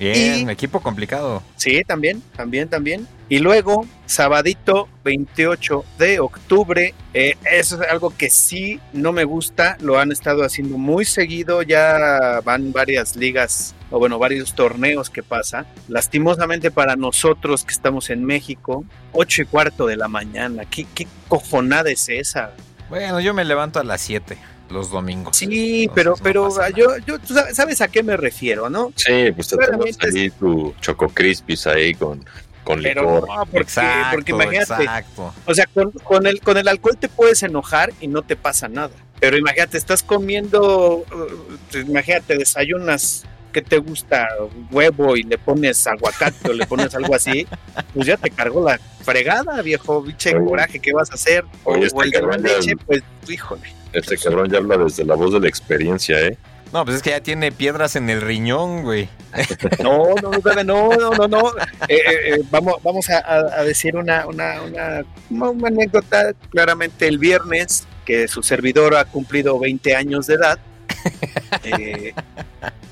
Bien, 0.01 0.49
equipo 0.49 0.81
complicado. 0.81 1.43
Sí, 1.57 1.83
también, 1.87 2.23
también, 2.35 2.69
también. 2.69 3.07
Y 3.29 3.39
luego, 3.39 3.87
sabadito 4.07 4.89
28 5.05 5.85
de 5.99 6.21
octubre, 6.21 6.95
eh, 7.13 7.37
eso 7.53 7.83
es 7.83 7.89
algo 7.89 8.17
que 8.17 8.31
sí 8.31 8.81
no 8.95 9.13
me 9.13 9.25
gusta, 9.25 9.77
lo 9.81 9.99
han 9.99 10.11
estado 10.11 10.43
haciendo 10.43 10.79
muy 10.79 11.05
seguido, 11.05 11.61
ya 11.61 12.41
van 12.43 12.73
varias 12.73 13.15
ligas 13.15 13.75
o 13.91 13.99
bueno, 13.99 14.19
varios 14.19 14.55
torneos 14.55 15.11
que 15.11 15.23
pasa. 15.23 15.67
Lastimosamente 15.87 16.71
para 16.71 16.97
nosotros 16.97 17.65
que 17.65 17.73
estamos 17.73 18.09
en 18.09 18.25
México, 18.25 18.85
8 19.13 19.43
y 19.43 19.45
cuarto 19.45 19.87
de 19.87 19.97
la 19.97 20.09
mañana, 20.09 20.65
¿qué, 20.65 20.87
qué 20.95 21.07
cojonada 21.29 21.91
es 21.91 22.09
esa? 22.09 22.53
Bueno, 22.89 23.21
yo 23.21 23.35
me 23.35 23.45
levanto 23.45 23.79
a 23.79 23.85
las 23.85 24.01
7 24.01 24.39
los 24.71 24.91
domingos. 24.91 25.37
Sí, 25.37 25.91
pero, 25.95 26.15
pero 26.23 26.49
yo, 26.75 26.97
yo, 27.07 27.19
tú 27.19 27.35
sabes 27.53 27.81
a 27.81 27.89
qué 27.89 28.03
me 28.03 28.17
refiero, 28.17 28.71
¿no? 28.71 28.93
Sí, 28.97 29.33
pues 29.35 29.49
te 29.49 29.57
tomas 29.57 29.99
ahí 30.03 30.31
tu 30.31 30.75
Choco 30.81 31.09
Crispis 31.09 31.67
ahí 31.67 31.95
con, 31.95 32.25
con 32.65 32.83
licor. 32.83 33.27
No, 33.29 33.47
porque, 33.47 33.59
exacto, 33.59 34.09
porque 34.13 34.33
imagínate, 34.33 34.83
exacto. 34.83 35.35
o 35.47 35.55
sea, 35.55 35.67
con, 36.05 36.27
el, 36.27 36.41
con 36.41 36.57
el 36.57 36.69
alcohol 36.69 36.97
te 36.99 37.09
puedes 37.09 37.43
enojar 37.43 37.93
y 38.01 38.09
no 38.09 38.23
te 38.23 38.37
pasa 38.37 38.69
nada. 38.69 38.95
Pero 39.21 39.37
imagínate, 39.37 39.77
estás 39.77 40.03
comiendo, 40.03 40.99
uh, 40.99 41.79
imagínate, 41.79 42.39
desayunas 42.39 43.27
¿qué 43.53 43.63
te 43.63 43.79
gusta? 43.79 44.29
Huevo 44.71 45.17
y 45.17 45.25
le 45.25 45.39
pones 45.39 45.87
aguacate 45.87 46.51
o 46.51 46.53
le 46.53 46.67
pones 46.67 46.95
algo 46.95 47.15
así, 47.15 47.47
pues 47.95 48.07
ya 48.07 48.17
te 48.17 48.31
cargó 48.31 48.65
la 48.65 48.79
fregada, 49.03 49.61
viejo, 49.63 50.03
biche 50.03 50.33
coraje, 50.33 50.79
¿qué 50.79 50.93
vas 50.93 51.11
a 51.11 51.15
hacer? 51.15 51.45
Oye, 51.65 51.89
o 51.93 52.03
este 52.03 52.03
el 52.05 52.11
de 52.11 52.23
la 52.23 52.37
leche, 52.37 52.77
pues, 52.87 53.03
híjole. 53.29 53.80
Este 53.93 54.17
cabrón 54.17 54.51
ya 54.51 54.59
habla 54.59 54.77
desde 54.79 55.05
la 55.05 55.15
voz 55.15 55.33
de 55.33 55.41
la 55.41 55.49
experiencia, 55.49 56.21
¿eh? 56.21 56.37
No, 56.73 56.85
pues 56.85 56.99
es 56.99 57.03
que 57.03 57.11
ya 57.11 57.21
tiene 57.21 57.51
piedras 57.51 57.97
en 57.97 58.09
el 58.11 58.21
riñón, 58.21 58.83
güey. 58.83 59.09
No, 59.83 60.15
no, 60.23 60.31
no, 60.31 60.65
no, 60.65 60.91
no, 60.97 61.11
no, 61.11 61.29
no. 61.29 61.49
Eh, 61.89 61.97
eh, 61.97 62.01
eh, 62.35 62.43
vamos, 62.51 62.77
vamos 62.85 63.09
a, 63.11 63.65
decir 63.65 63.97
una, 63.97 64.27
una, 64.27 64.63
una, 64.63 65.05
una 65.31 65.69
anécdota. 65.69 66.33
Claramente 66.51 67.09
el 67.09 67.19
viernes, 67.19 67.87
que 68.05 68.29
su 68.29 68.43
servidor 68.45 68.95
ha 68.95 69.05
cumplido 69.05 69.59
20 69.59 69.97
años 69.97 70.29
de 70.29 70.35
edad, 70.35 70.59
eh, 71.65 72.15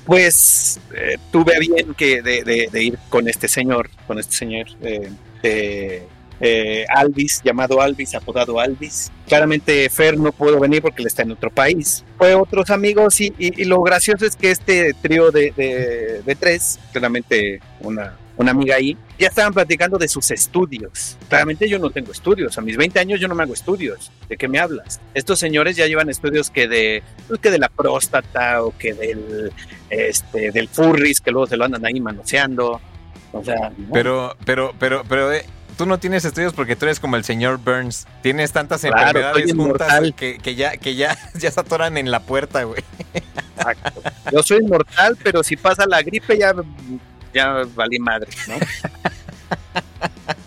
pues 0.05 0.79
eh, 0.93 1.17
tuve 1.31 1.55
a 1.55 1.59
bien 1.59 1.93
que 1.93 2.21
de, 2.21 2.43
de- 2.43 2.69
de 2.71 2.83
ir 2.83 2.97
con 3.09 3.27
este 3.29 3.47
señor, 3.47 3.89
con 4.07 4.19
este 4.19 4.35
señor 4.35 4.67
eh, 4.81 6.03
eh, 6.41 6.85
Alvis, 6.89 7.41
llamado 7.43 7.81
Alvis, 7.81 8.15
apodado 8.15 8.59
Alvis. 8.59 9.11
Claramente 9.27 9.89
Fer 9.89 10.17
no 10.17 10.31
pudo 10.31 10.59
venir 10.59 10.81
porque 10.81 11.01
él 11.01 11.07
está 11.07 11.23
en 11.23 11.31
otro 11.31 11.49
país. 11.51 12.03
Fue 12.17 12.33
otros 12.35 12.69
amigos 12.69 13.19
y, 13.21 13.33
y- 13.37 13.65
lo 13.65 13.81
gracioso 13.81 14.25
es 14.25 14.35
que 14.35 14.51
este 14.51 14.93
trío 15.01 15.31
de, 15.31 15.51
de- 16.25 16.35
tres, 16.35 16.79
claramente 16.93 17.59
una, 17.81 18.15
una 18.37 18.51
amiga 18.51 18.75
ahí, 18.77 18.95
ya 19.17 19.27
estaban 19.27 19.53
platicando 19.53 19.97
de 19.97 20.07
sus 20.07 20.31
estudios. 20.31 21.17
Claramente 21.27 21.67
yo 21.67 21.77
no 21.79 21.89
tengo 21.89 22.11
estudios, 22.13 22.57
a 22.57 22.61
mis 22.61 22.77
20 22.77 22.97
años 22.99 23.19
yo 23.19 23.27
no 23.27 23.35
me 23.35 23.43
hago 23.43 23.53
estudios. 23.53 24.09
¿De 24.29 24.37
qué 24.37 24.47
me 24.47 24.59
hablas? 24.59 25.01
Estos 25.13 25.39
señores 25.39 25.75
ya 25.75 25.85
llevan 25.87 26.09
estudios 26.09 26.49
que 26.49 26.67
de, 26.69 27.03
pues, 27.27 27.39
que 27.41 27.51
de 27.51 27.59
la 27.59 27.67
próstata 27.67 28.63
o 28.63 28.75
que 28.77 28.93
del, 28.93 29.51
este, 29.89 30.51
del 30.51 30.69
furris, 30.69 31.19
que 31.19 31.31
luego 31.31 31.47
se 31.47 31.57
lo 31.57 31.65
andan 31.65 31.85
ahí 31.85 31.99
manoseando. 31.99 32.79
O 33.33 33.43
sea. 33.43 33.71
Pero, 33.93 34.35
pero, 34.45 34.73
pero, 34.79 35.03
pero, 35.07 35.33
eh, 35.33 35.43
tú 35.79 35.85
no 35.85 35.97
tienes 35.97 36.25
estudios 36.25 36.51
porque 36.51 36.75
tú 36.75 36.83
eres 36.83 36.99
como 36.99 37.15
el 37.15 37.23
señor 37.23 37.57
Burns. 37.57 38.05
Tienes 38.21 38.51
tantas 38.51 38.81
Claro, 38.81 38.97
enfermedades 38.97 39.53
juntas 39.53 40.13
que 40.13 40.53
ya, 40.53 40.75
que 40.75 40.95
ya, 40.95 41.17
ya 41.35 41.51
se 41.51 41.57
atoran 41.57 41.95
en 41.95 42.11
la 42.11 42.19
puerta, 42.19 42.63
güey. 42.63 42.83
Exacto. 43.13 44.01
Yo 44.29 44.43
soy 44.43 44.57
inmortal, 44.57 45.17
pero 45.23 45.41
si 45.41 45.55
pasa 45.55 45.85
la 45.87 46.01
gripe 46.01 46.37
ya, 46.37 46.53
ya 47.33 47.63
valí 47.75 47.97
madre, 47.97 48.27
¿no? 48.49 48.55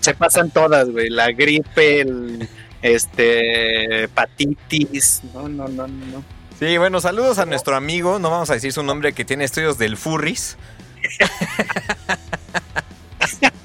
Se 0.00 0.12
pasan 0.12 0.50
todas, 0.50 0.90
güey. 0.90 1.08
La 1.08 1.32
gripe, 1.32 2.02
el, 2.02 2.46
este, 2.82 4.04
hepatitis. 4.04 5.22
No, 5.32 5.48
no, 5.48 5.66
no, 5.66 5.88
no. 5.88 6.22
Sí, 6.58 6.76
bueno, 6.76 7.00
saludos 7.00 7.38
a 7.38 7.46
nuestro 7.46 7.74
amigo, 7.74 8.18
no 8.18 8.28
vamos 8.28 8.50
a 8.50 8.54
decir 8.54 8.74
su 8.74 8.82
nombre, 8.82 9.14
que 9.14 9.24
tiene 9.24 9.44
estudios 9.44 9.78
del 9.78 9.96
Furris. 9.96 10.58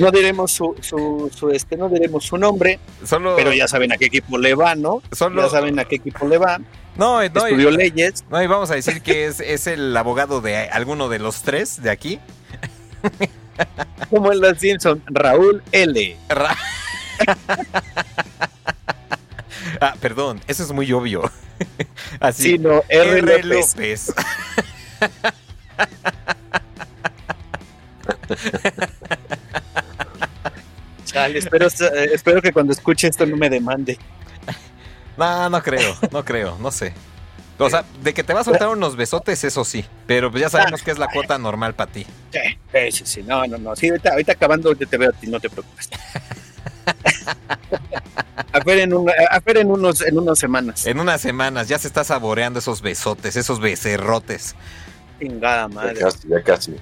No 0.00 0.10
diremos 0.10 0.52
su, 0.52 0.74
su, 0.80 1.30
su, 1.34 1.50
este, 1.50 1.76
no 1.76 1.88
diremos 1.88 2.24
su 2.24 2.36
nombre, 2.38 2.78
pero 3.36 3.52
ya 3.52 3.68
saben 3.68 3.92
a 3.92 3.96
qué 3.96 4.06
equipo 4.06 4.38
le 4.38 4.54
va, 4.54 4.74
¿no? 4.74 5.02
Ya 5.12 5.48
saben 5.48 5.78
a 5.78 5.84
qué 5.84 5.96
equipo 5.96 6.26
le 6.26 6.38
va. 6.38 6.58
no, 6.96 7.16
no, 7.16 7.22
y- 7.22 7.26
Estudió 7.26 7.70
leyes. 7.70 8.24
no, 8.30 8.42
y 8.42 8.46
vamos 8.46 8.70
a 8.70 8.74
decir 8.74 9.02
que 9.02 9.26
es, 9.26 9.40
es 9.40 9.66
el 9.66 9.96
abogado 9.96 10.40
de 10.40 10.56
alguno 10.68 11.08
de 11.08 11.18
los 11.18 11.42
tres 11.42 11.82
de 11.82 11.90
aquí. 11.90 12.18
Como 14.08 14.32
en 14.32 14.40
los 14.40 14.58
Simpson, 14.58 15.02
Raúl 15.06 15.62
L. 15.72 16.16
Ra- 16.28 16.56
ah, 19.80 19.94
perdón, 20.00 20.40
eso 20.48 20.62
es 20.62 20.72
muy 20.72 20.90
obvio. 20.92 21.30
Así. 22.20 22.42
Sí, 22.52 22.58
no, 22.58 22.82
R. 22.88 23.18
R. 23.18 23.42
López. 23.44 23.74
López. 23.76 24.14
Chale, 31.12 31.38
espero, 31.38 31.66
eh, 31.68 32.10
espero 32.12 32.40
que 32.42 32.52
cuando 32.52 32.72
escuche 32.72 33.08
esto 33.08 33.26
no 33.26 33.36
me 33.36 33.50
demande. 33.50 33.98
No, 35.16 35.50
no 35.50 35.62
creo, 35.62 35.94
no 36.12 36.24
creo, 36.24 36.56
no 36.60 36.70
sé. 36.70 36.94
O 37.58 37.68
sea, 37.68 37.84
de 38.02 38.14
que 38.14 38.24
te 38.24 38.32
va 38.32 38.40
a 38.40 38.44
soltar 38.44 38.68
unos 38.68 38.96
besotes, 38.96 39.44
eso 39.44 39.64
sí. 39.66 39.84
Pero 40.06 40.30
pues 40.30 40.40
ya 40.40 40.48
sabemos 40.48 40.82
que 40.82 40.92
es 40.92 40.98
la 40.98 41.08
cuota 41.08 41.36
normal 41.36 41.74
para 41.74 41.92
ti. 41.92 42.06
Sí, 42.32 42.90
sí, 42.90 43.02
sí, 43.04 43.22
no, 43.22 43.46
no, 43.46 43.58
no. 43.58 43.76
Sí, 43.76 43.88
ahorita, 43.90 44.12
ahorita 44.12 44.32
acabando 44.32 44.72
yo 44.74 44.88
te 44.88 44.96
veo 44.96 45.10
a 45.10 45.12
ti, 45.12 45.26
no 45.26 45.38
te 45.38 45.50
preocupes. 45.50 45.90
a 48.52 48.60
ver 48.60 48.78
en, 48.78 48.94
una- 48.94 49.12
a 49.30 49.40
ver 49.40 49.58
en 49.58 49.70
unos 49.70 50.00
en 50.00 50.18
unas 50.18 50.38
semanas. 50.38 50.86
En 50.86 50.98
unas 51.00 51.20
semanas 51.20 51.68
ya 51.68 51.78
se 51.78 51.86
está 51.88 52.02
saboreando 52.02 52.58
esos 52.60 52.80
besotes, 52.80 53.36
esos 53.36 53.60
becerrotes. 53.60 54.54
Chingada 55.20 55.62
Ya 55.62 55.68
madre. 55.68 56.00
casi, 56.00 56.28
ya 56.28 56.42
casi. 56.42 56.76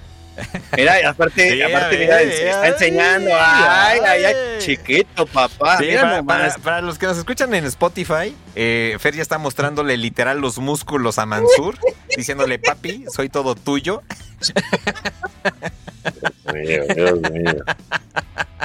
Mira, 0.77 1.01
y 1.01 1.03
aparte, 1.03 1.51
Sí, 1.51 1.61
aparte, 1.61 1.97
mira, 1.97 2.17
se 2.19 2.49
está 2.49 2.67
enseñando. 2.67 3.29
Ay, 3.33 3.99
ay, 4.05 4.05
ay, 4.05 4.23
ay. 4.25 4.35
chiquito, 4.59 5.25
papá. 5.25 5.77
Sí, 5.77 5.85
mira 5.85 6.01
para, 6.01 6.17
nomás. 6.17 6.53
para- 6.53 6.63
para 6.63 6.81
los 6.81 6.97
que 6.97 7.05
nos 7.05 7.17
escuchan 7.17 7.53
en 7.53 7.65
Spotify, 7.65 8.35
eh, 8.55 8.95
Fer 8.99 9.15
ya 9.15 9.21
está 9.21 9.37
mostrándole 9.37 9.97
literal 9.97 10.39
los 10.39 10.57
músculos 10.59 11.19
a 11.19 11.25
Mansur, 11.25 11.77
diciéndole, 12.15 12.59
papi, 12.59 13.05
soy 13.13 13.29
todo 13.29 13.55
tuyo. 13.55 14.01
Mío, 16.53 16.83
Dios 16.95 17.19
mío. 17.31 17.63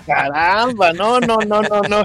Caramba, 0.07 0.93
no, 0.93 1.21
no, 1.21 1.39
no, 1.39 1.63
no, 1.63 1.81
no. 1.83 2.05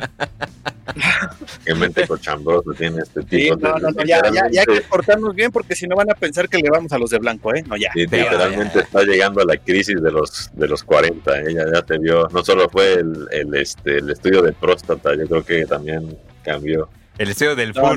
Qué 1.65 1.75
mente 1.75 2.07
cochambrosa 2.07 2.71
tiene 2.77 3.01
este 3.01 3.21
Sí, 3.21 3.27
tipo. 3.27 3.55
no, 3.57 3.77
no, 3.77 3.91
no, 3.91 4.03
ya, 4.03 4.21
ya, 4.31 4.49
ya 4.49 4.61
hay 4.61 4.65
que 4.67 4.81
portarnos 4.81 5.35
bien 5.35 5.51
porque 5.51 5.75
si 5.75 5.87
no 5.87 5.95
van 5.95 6.09
a 6.09 6.15
pensar 6.15 6.47
que 6.49 6.57
le 6.57 6.69
vamos 6.69 6.91
a 6.93 6.97
los 6.97 7.09
de 7.09 7.19
blanco, 7.19 7.53
¿eh? 7.53 7.63
No, 7.67 7.75
ya. 7.77 7.91
Sí, 7.93 8.01
literalmente 8.01 8.75
ya. 8.75 8.81
está 8.81 9.03
llegando 9.03 9.41
a 9.41 9.45
la 9.45 9.57
crisis 9.57 10.01
de 10.01 10.11
los 10.11 10.49
de 10.53 10.67
los 10.67 10.83
40. 10.83 11.41
Ella 11.41 11.65
ya 11.73 11.81
te 11.81 11.97
vio. 11.99 12.27
No 12.29 12.43
solo 12.43 12.69
fue 12.69 12.93
el, 12.93 13.27
el, 13.31 13.55
este, 13.55 13.97
el 13.97 14.09
estudio 14.09 14.41
de 14.41 14.53
próstata, 14.53 15.15
yo 15.15 15.27
creo 15.27 15.45
que 15.45 15.65
también 15.65 16.17
cambió. 16.43 16.89
El 17.17 17.29
estudio 17.29 17.55
del 17.55 17.73
No, 17.73 17.93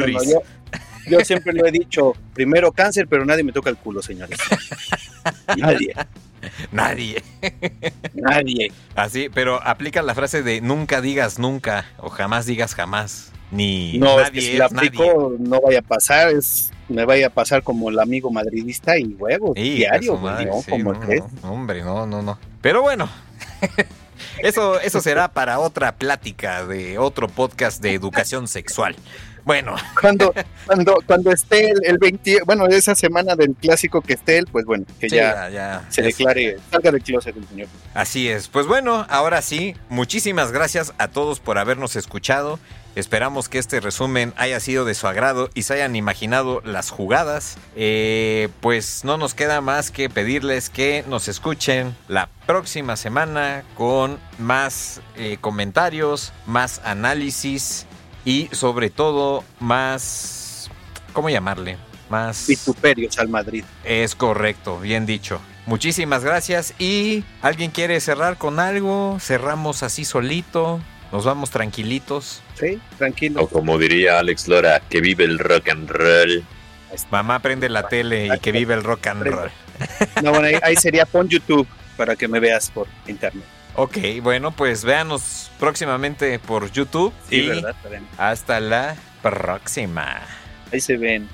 yo 1.09 1.21
siempre 1.25 1.53
lo 1.53 1.67
he 1.67 1.71
dicho, 1.71 2.13
primero 2.35 2.71
cáncer, 2.73 3.07
pero 3.09 3.25
nadie 3.25 3.43
me 3.43 3.53
toca 3.53 3.71
el 3.71 3.77
culo, 3.77 4.03
señores. 4.03 4.39
Nadie, 5.57 5.95
Nadie. 6.73 7.23
nadie. 8.15 8.73
Así, 8.95 9.29
pero 9.33 9.63
aplica 9.63 10.03
la 10.03 10.15
frase 10.15 10.43
de 10.43 10.61
nunca 10.61 11.01
digas 11.01 11.39
nunca 11.39 11.87
o 11.99 12.09
jamás 12.11 12.47
digas 12.47 12.75
jamás. 12.75 13.31
Ni 13.51 13.99
No, 13.99 14.19
es 14.21 14.27
nadie 14.29 14.33
que 14.33 14.41
si 14.41 14.53
es 14.53 14.59
la 14.59 14.69
nadie. 14.69 14.89
aplico, 14.89 15.35
no 15.39 15.61
vaya 15.61 15.81
a 15.81 15.83
pasar, 15.83 16.31
es, 16.31 16.71
me 16.89 17.05
vaya 17.05 17.27
a 17.27 17.31
pasar 17.31 17.63
como 17.63 17.91
el 17.91 17.99
amigo 17.99 18.31
madridista 18.31 18.99
y 18.99 19.15
huevos, 19.15 19.53
Sí, 19.57 19.75
diario, 19.77 20.17
madre, 20.17 20.47
¿no? 20.47 20.63
sí, 20.63 20.71
Como 20.71 20.95
no, 20.95 21.03
es. 21.13 21.23
no, 21.43 21.53
hombre, 21.53 21.83
no, 21.83 22.07
no, 22.07 22.23
no. 22.23 22.39
Pero 22.63 22.81
bueno, 22.81 23.11
eso, 24.39 24.81
eso 24.81 25.01
será 25.01 25.29
para 25.33 25.59
otra 25.59 25.93
plática 25.97 26.65
de 26.67 26.99
otro 26.99 27.29
podcast 27.29 27.83
de 27.83 27.93
educación 27.93 28.49
sexual. 28.49 28.97
Bueno, 29.45 29.75
Cuando, 30.01 30.33
cuando, 30.67 30.99
cuando 31.07 31.33
esté 31.33 31.71
el, 31.71 31.81
el 31.85 31.99
20, 31.99 32.43
bueno, 32.45 32.67
esa 32.67 32.95
semana 32.95 33.35
del 33.37 33.55
clásico 33.55 34.01
que 34.01 34.15
esté 34.15 34.39
él, 34.39 34.47
pues 34.51 34.65
bueno, 34.65 34.85
que 35.01 35.09
sí, 35.09 35.17
ya 35.17 35.49
ya, 35.51 35.85
se 35.89 36.03
declare, 36.03 36.59
salga 36.71 36.91
del 36.91 37.03
closet 37.03 37.37
el 37.37 37.47
señor. 37.49 37.69
Así 37.95 38.29
es. 38.29 38.49
Pues 38.49 38.67
bueno, 38.67 39.07
ahora 39.09 39.43
sí, 39.43 39.77
muchísimas 39.89 40.53
gracias 40.53 40.93
a 40.99 41.09
todos 41.09 41.41
por 41.41 41.59
habernos 41.59 41.97
escuchado. 41.97 42.59
Esperamos 42.95 43.49
que 43.49 43.59
este 43.59 43.81
resumen 43.81 44.35
haya 44.37 44.61
sido 44.61 44.85
de 44.85 44.95
su 44.95 45.07
agrado 45.07 45.49
y 45.55 45.63
se 45.63 45.75
hayan 45.75 45.97
imaginado 45.97 46.61
las 46.63 46.91
jugadas. 46.91 47.57
Eh, 47.75 48.51
pues 48.61 49.05
no 49.05 49.17
nos 49.17 49.33
queda 49.33 49.63
más 49.63 49.91
que 49.91 50.11
pedirles 50.11 50.69
que 50.69 51.03
nos 51.09 51.27
escuchen 51.29 51.97
la 52.09 52.29
próxima 52.47 52.97
semana 52.97 53.65
con 53.77 54.19
más 54.39 55.01
eh, 55.17 55.39
comentarios, 55.41 56.35
más 56.47 56.83
análisis 56.85 57.87
y 58.25 58.49
sobre 58.53 58.91
todo 58.91 59.45
más... 59.61 60.71
¿Cómo 61.13 61.31
llamarle? 61.31 61.77
Más... 62.09 62.47
Vituperios 62.47 63.19
al 63.19 63.29
Madrid. 63.29 63.65
Es 63.85 64.15
correcto, 64.15 64.79
bien 64.79 65.07
dicho. 65.07 65.41
Muchísimas 65.67 66.25
gracias. 66.25 66.75
¿Y 66.79 67.25
alguien 67.41 67.71
quiere 67.71 68.01
cerrar 68.01 68.37
con 68.37 68.59
algo? 68.59 69.19
Cerramos 69.21 69.83
así 69.83 70.05
solito. 70.05 70.81
Nos 71.13 71.25
vamos 71.25 71.51
tranquilitos. 71.51 72.43
Sí, 72.59 72.81
tranquilo. 72.99 73.43
O 73.43 73.49
como 73.49 73.79
diría 73.79 74.19
Alex 74.19 74.49
Lora, 74.49 74.81
que 74.89 75.01
vive 75.01 75.25
el 75.25 75.39
rock 75.39 75.69
and 75.69 75.91
roll. 75.91 76.45
Mamá 77.11 77.39
prende 77.41 77.69
la 77.69 77.89
tele 77.89 78.29
y 78.35 78.39
que 78.41 78.53
vive 78.53 78.75
el 78.75 78.83
rock 78.83 79.07
and 79.09 79.23
roll. 79.25 79.51
No, 80.23 80.31
bueno, 80.31 80.47
ahí, 80.47 80.57
ahí 80.63 80.77
sería 80.77 81.07
pon 81.07 81.29
YouTube 81.29 81.67
para 81.97 82.17
que 82.17 82.29
me 82.29 82.41
veas 82.41 82.71
por 82.71 82.87
internet. 83.07 83.45
Ok, 83.75 83.97
bueno, 84.23 84.51
pues 84.53 84.85
véanos 84.85 85.51
próximamente 85.59 86.39
por 86.39 86.71
YouTube. 86.71 87.13
Sí, 87.29 87.37
y 87.37 87.49
¿verdad? 87.49 87.75
Hasta 88.19 88.61
la 88.61 88.97
próxima. 89.23 90.21
Ahí 90.73 90.81
se 90.81 90.97
ven. 90.97 91.29